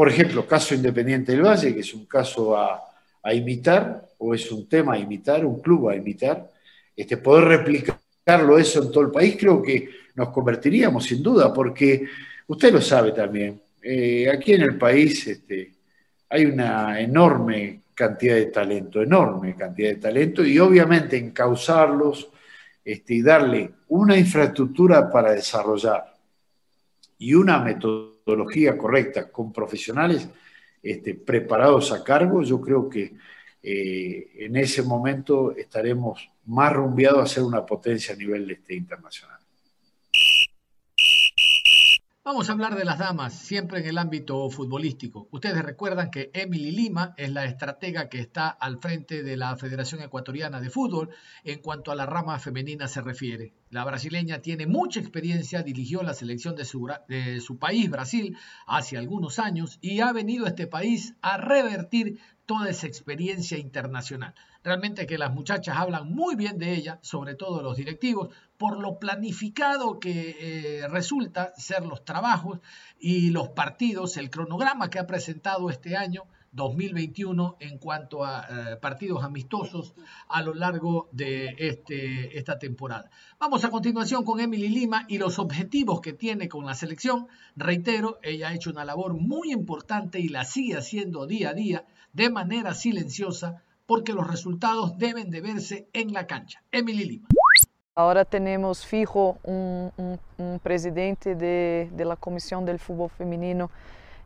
Por 0.02 0.10
ejemplo, 0.10 0.48
caso 0.48 0.74
Independiente 0.74 1.32
del 1.32 1.44
Valle, 1.44 1.76
que 1.76 1.82
es 1.82 1.94
un 1.94 2.06
caso 2.06 2.58
a, 2.58 2.82
imitar, 3.36 4.04
o 4.18 4.34
es 4.34 4.52
un 4.52 4.68
tema 4.68 4.96
a 4.96 4.98
imitar, 4.98 5.46
un 5.46 5.62
club 5.62 5.90
a 5.90 5.96
imitar, 5.96 6.50
este, 6.98 7.18
poder 7.18 7.44
replicarlo 7.44 8.58
eso 8.58 8.82
en 8.82 8.92
todo 8.92 9.04
el 9.04 9.12
país, 9.12 9.38
creo 9.40 9.62
que 9.62 9.92
nos 10.16 10.30
convertiríamos 10.30 11.06
sin 11.06 11.22
duda, 11.22 11.54
porque 11.54 12.08
usted 12.48 12.74
lo 12.74 12.82
sabe 12.82 13.12
también, 13.12 13.62
eh, 13.80 14.28
aquí 14.28 14.54
en 14.54 14.64
el 14.64 14.76
país 14.76 15.28
este, 15.28 15.72
hay 16.30 16.46
una 16.46 17.00
enorme 17.00 17.82
cantidad 17.94 18.38
de 18.38 18.48
talento, 18.48 19.04
enorme 19.04 19.56
cantidad 19.56 19.90
de 19.90 19.98
talento, 19.98 20.44
y 20.44 20.58
obviamente 20.58 21.16
encauzarlos 21.16 22.28
este, 22.84 23.14
y 23.14 23.22
darle 23.22 23.70
una 23.90 24.18
infraestructura 24.18 25.12
para 25.12 25.34
desarrollar 25.34 26.12
y 27.20 27.36
una 27.36 27.60
metodología 27.60 28.11
correcta 28.78 29.32
con 29.32 29.52
profesionales 29.52 30.28
este, 30.82 31.16
preparados 31.16 31.92
a 31.92 32.04
cargo, 32.04 32.42
yo 32.44 32.60
creo 32.60 32.90
que 32.90 33.14
eh, 33.64 34.32
en 34.40 34.56
ese 34.56 34.82
momento 34.82 35.56
estaremos 35.56 36.28
más 36.46 36.74
rumbeados 36.74 37.24
a 37.24 37.34
ser 37.34 37.44
una 37.44 37.66
potencia 37.66 38.16
a 38.16 38.18
nivel 38.18 38.50
este, 38.50 38.74
internacional. 38.76 39.41
Vamos 42.24 42.50
a 42.50 42.52
hablar 42.52 42.76
de 42.76 42.86
las 42.86 43.00
damas, 43.00 43.34
siempre 43.34 43.80
en 43.80 43.88
el 43.88 43.98
ámbito 43.98 44.48
futbolístico. 44.52 45.28
Ustedes 45.32 45.64
recuerdan 45.64 46.12
que 46.12 46.30
Emily 46.36 46.70
Lima 46.70 47.16
es 47.18 47.32
la 47.32 47.46
estratega 47.46 48.10
que 48.10 48.20
está 48.20 48.48
al 48.48 48.78
frente 48.78 49.24
de 49.24 49.38
la 49.38 49.58
Federación 49.58 50.04
Ecuatoriana 50.04 50.62
de 50.62 50.70
Fútbol 50.70 51.10
en 51.44 51.64
cuanto 51.64 51.92
a 51.92 51.96
la 51.96 52.06
rama 52.06 52.38
femenina 52.38 52.88
se 52.88 53.02
refiere. 53.02 53.56
La 53.72 53.84
brasileña 53.86 54.38
tiene 54.38 54.68
mucha 54.68 55.00
experiencia, 55.00 55.64
dirigió 55.64 56.04
la 56.04 56.14
selección 56.14 56.56
de 56.56 56.66
su, 56.66 56.88
de 57.08 57.42
su 57.42 57.58
país, 57.58 57.90
Brasil, 57.90 58.38
hace 58.68 59.00
algunos 59.00 59.40
años 59.40 59.80
y 59.82 60.02
ha 60.02 60.14
venido 60.14 60.46
a 60.46 60.50
este 60.50 60.68
país 60.68 61.16
a 61.24 61.38
revertir 61.38 62.20
toda 62.46 62.70
esa 62.70 62.86
experiencia 62.86 63.58
internacional. 63.58 64.36
Realmente 64.64 65.08
que 65.08 65.18
las 65.18 65.34
muchachas 65.34 65.76
hablan 65.78 66.14
muy 66.14 66.36
bien 66.36 66.60
de 66.60 66.74
ella, 66.74 67.00
sobre 67.02 67.34
todo 67.34 67.64
los 67.64 67.78
directivos, 67.78 68.30
por 68.58 68.80
lo 68.80 69.00
planificado 69.00 70.00
que 70.00 70.36
eh, 70.40 70.88
resulta 70.88 71.52
ser 71.58 71.84
los 71.84 72.06
trabajos 72.06 72.60
y 73.00 73.32
los 73.32 73.50
partidos, 73.50 74.18
el 74.18 74.30
cronograma 74.30 74.92
que 74.92 75.00
ha 75.00 75.08
presentado 75.08 75.72
este 75.72 75.98
año 75.98 76.26
2021 76.52 77.58
en 77.60 77.78
cuanto 77.80 78.24
a 78.24 78.42
eh, 78.42 78.76
partidos 78.76 79.24
amistosos 79.24 79.96
a 80.28 80.44
lo 80.44 80.54
largo 80.54 81.10
de 81.12 81.56
este, 81.58 82.38
esta 82.38 82.60
temporada. 82.60 83.10
Vamos 83.40 83.64
a 83.64 83.72
continuación 83.72 84.24
con 84.24 84.40
Emily 84.40 84.70
Lima 84.70 85.06
y 85.08 85.18
los 85.18 85.40
objetivos 85.40 86.02
que 86.02 86.14
tiene 86.14 86.50
con 86.50 86.66
la 86.66 86.76
selección. 86.76 87.28
Reitero, 87.56 88.20
ella 88.22 88.50
ha 88.50 88.54
hecho 88.54 88.70
una 88.70 88.86
labor 88.86 89.14
muy 89.14 89.52
importante 89.52 90.20
y 90.20 90.28
la 90.28 90.46
sigue 90.46 90.78
haciendo 90.78 91.26
día 91.26 91.50
a 91.50 91.54
día 91.54 91.86
de 92.14 92.30
manera 92.30 92.74
silenciosa 92.74 93.64
porque 93.92 94.14
los 94.14 94.26
resultados 94.26 94.98
deben 94.98 95.30
de 95.30 95.42
verse 95.42 95.90
en 95.92 96.14
la 96.14 96.26
cancha. 96.26 96.64
Emily 96.72 97.04
Lima. 97.04 97.28
Ahora 97.94 98.24
tenemos 98.24 98.86
fijo 98.86 99.38
un, 99.44 99.92
presidente 100.64 101.36
de, 101.36 101.90
de 101.92 102.06
la 102.06 102.16
Comisión 102.16 102.64
del 102.64 102.80
Fútbol 102.80 103.10
Femenino 103.10 103.70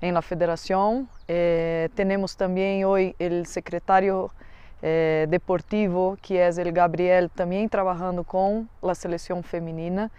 en 0.01 0.13
la 0.13 0.21
federación. 0.21 1.10
Eh, 1.28 1.89
tenemos 1.95 2.38
también 2.38 2.86
hoy 2.86 3.15
el 3.17 3.47
secretario 3.47 4.30
eh, 4.84 5.25
deportivo, 5.30 6.15
que 6.21 6.45
es 6.45 6.60
el 6.60 6.71
Gabriel, 6.71 7.32
también 7.32 7.67
trabajando 7.67 8.23
con 8.23 8.69
la 8.84 8.93
selección 8.93 9.43
femenina. 9.43 10.12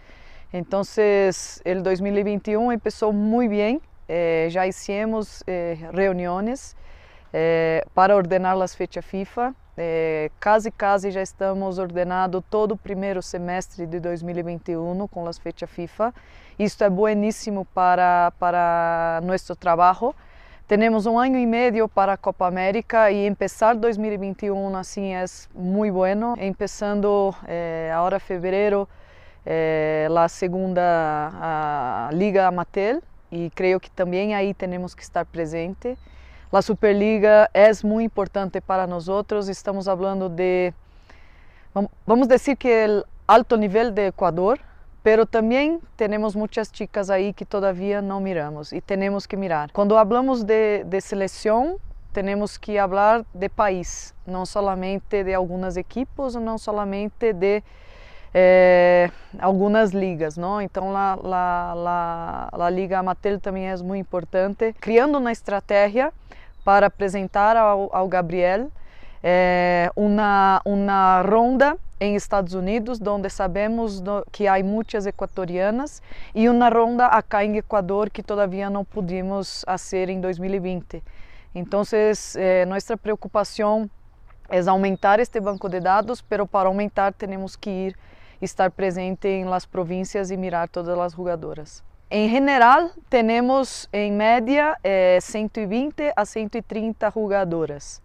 Entonces, 0.50 1.62
el 1.64 1.84
2021 1.84 2.72
empezó 2.72 3.12
muy 3.12 3.46
bien. 3.46 3.80
Eh, 4.08 4.48
ya 4.50 4.66
hicimos 4.66 5.44
reuniones 5.46 6.74
para 7.94 8.16
ordenar 8.16 8.56
las 8.56 8.74
fechas 8.74 9.04
FIFA. 9.04 9.54
casi, 10.40 10.70
casi 10.70 11.10
já 11.10 11.20
estamos 11.20 11.78
ordenado 11.78 12.40
todo 12.40 12.72
o 12.72 12.76
primeiro 12.76 13.20
semestre 13.20 13.86
de 13.86 14.00
2021 14.00 15.06
com 15.08 15.26
as 15.26 15.38
fechas 15.38 15.68
FIFA. 15.68 16.14
Isto 16.58 16.84
é 16.84 16.90
bueníssimo 16.90 17.66
para, 17.74 18.32
para 18.38 19.20
nosso 19.22 19.54
trabalho. 19.54 20.14
Temos 20.68 21.06
um 21.06 21.16
ano 21.16 21.38
e 21.38 21.46
meio 21.46 21.88
para 21.88 22.14
a 22.14 22.16
Copa 22.16 22.44
América 22.44 23.08
e 23.12 23.32
começar 23.36 23.74
2021 23.74 24.76
assim 24.76 25.14
é 25.14 25.24
muito 25.54 25.94
bueno. 25.94 26.34
Começando 26.56 27.32
eh, 27.46 27.92
agora 27.94 28.18
fevereiro 28.18 28.88
eh, 29.44 30.08
a 30.12 30.28
segunda 30.28 30.82
a 31.40 32.10
Liga 32.12 32.48
Amatel 32.48 33.00
e 33.30 33.48
creio 33.50 33.78
que 33.78 33.88
também 33.88 34.34
aí 34.34 34.52
temos 34.52 34.92
que 34.92 35.04
estar 35.04 35.24
presente. 35.24 35.96
A 36.52 36.62
Superliga 36.62 37.50
é 37.52 37.70
muito 37.84 38.06
importante 38.06 38.60
para 38.60 38.86
nós. 38.86 39.08
Estamos 39.48 39.86
falando 39.86 40.28
de, 40.28 40.72
vamos 42.06 42.28
dizer 42.28 42.56
que 42.56 42.68
o 42.68 43.04
alto 43.26 43.56
nível 43.56 43.90
de 43.90 44.06
Equador, 44.06 44.58
pero 45.02 45.26
também 45.26 45.80
temos 45.96 46.36
muitas 46.36 46.70
chicas 46.72 47.10
aí 47.10 47.32
que 47.32 47.44
todavia 47.44 48.00
não 48.00 48.20
miramos 48.20 48.72
e 48.72 48.80
temos 48.80 49.26
que 49.26 49.36
mirar. 49.36 49.70
Quando 49.72 49.96
falamos 49.96 50.44
de, 50.44 50.84
de 50.84 51.00
seleção, 51.00 51.80
temos 52.12 52.56
que 52.56 52.78
falar 52.78 53.24
de 53.34 53.48
país, 53.48 54.14
não 54.24 54.46
somente 54.46 55.24
de 55.24 55.34
algumas 55.34 55.76
equipes, 55.76 56.36
não 56.36 56.58
somente 56.58 57.32
de 57.32 57.62
eh, 58.32 59.10
algumas 59.38 59.90
ligas, 59.90 60.36
não? 60.36 60.60
Então 60.60 60.96
a, 60.96 61.18
a, 61.24 62.48
a, 62.52 62.66
a 62.66 62.70
liga 62.70 63.00
amateur 63.00 63.40
também 63.40 63.68
é 63.68 63.76
muito 63.78 64.00
importante, 64.00 64.74
criando 64.80 65.18
uma 65.18 65.32
estratégia 65.32 66.12
para 66.66 66.88
apresentar 66.88 67.56
ao, 67.56 67.88
ao 67.94 68.08
Gabriel 68.08 68.72
eh, 69.22 69.88
uma 69.94 70.60
uma 70.64 71.22
ronda 71.22 71.78
em 72.00 72.16
Estados 72.16 72.54
Unidos, 72.54 73.00
onde 73.00 73.30
sabemos 73.30 74.02
que 74.32 74.48
há 74.48 74.62
muitas 74.64 75.06
equatorianas, 75.06 76.02
e 76.34 76.48
uma 76.48 76.68
ronda 76.68 77.06
acá 77.06 77.44
em 77.44 77.56
Equador 77.56 78.10
que 78.10 78.20
todavia 78.20 78.68
não 78.68 78.84
pudimos 78.84 79.64
fazer 79.64 80.08
em 80.08 80.20
2020. 80.20 81.04
Então, 81.54 81.82
eh, 82.34 82.66
nossa 82.66 82.96
preocupação 82.96 83.88
é 84.50 84.58
aumentar 84.68 85.20
este 85.20 85.38
banco 85.40 85.68
de 85.68 85.78
dados, 85.78 86.20
pero 86.20 86.48
para 86.48 86.68
aumentar 86.68 87.12
temos 87.12 87.54
que 87.54 87.70
ir 87.70 87.96
estar 88.42 88.72
presente 88.72 89.28
em 89.28 89.44
las 89.44 89.64
províncias 89.64 90.32
e 90.32 90.36
mirar 90.36 90.68
todas 90.68 90.98
as 90.98 91.12
jogadoras. 91.12 91.85
Em 92.08 92.28
geral, 92.28 92.90
temos 93.10 93.88
em 93.92 94.12
média 94.12 94.76
eh, 94.84 95.18
120 95.20 96.12
a 96.14 96.24
130 96.24 97.10
jogadoras. 97.10 98.00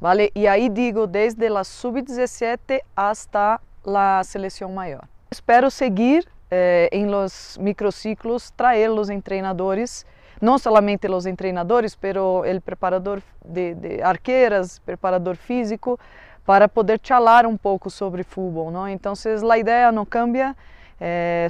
¿vale? 0.00 0.30
Y 0.34 0.46
ahí 0.46 0.68
digo 0.68 1.06
desde 1.06 1.50
la 1.50 1.64
sub-17 1.64 2.80
hasta 2.96 3.60
la 3.84 4.22
selección 4.24 4.74
mayor. 4.74 5.04
Espero 5.30 5.70
seguir 5.70 6.28
eh, 6.50 6.88
en 6.90 7.10
los 7.10 7.58
microciclos, 7.60 8.52
traer 8.54 8.90
los 8.90 9.10
entrenadores, 9.10 10.06
no 10.40 10.58
solamente 10.58 11.08
los 11.08 11.26
entrenadores, 11.26 11.96
pero 11.96 12.44
el 12.44 12.60
preparador 12.60 13.22
de, 13.44 13.74
de 13.74 14.02
arqueras, 14.02 14.80
preparador 14.80 15.36
físico, 15.36 15.98
para 16.46 16.66
poder 16.66 16.98
charlar 17.02 17.46
um 17.46 17.56
pouco 17.56 17.90
sobre 17.90 18.24
futebol, 18.24 18.70
não? 18.70 18.88
Então, 18.88 19.12
a 19.50 19.58
ideia 19.58 19.92
não 19.92 20.06
cambia, 20.06 20.56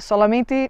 solamente 0.01 0.53
é, 0.65 0.69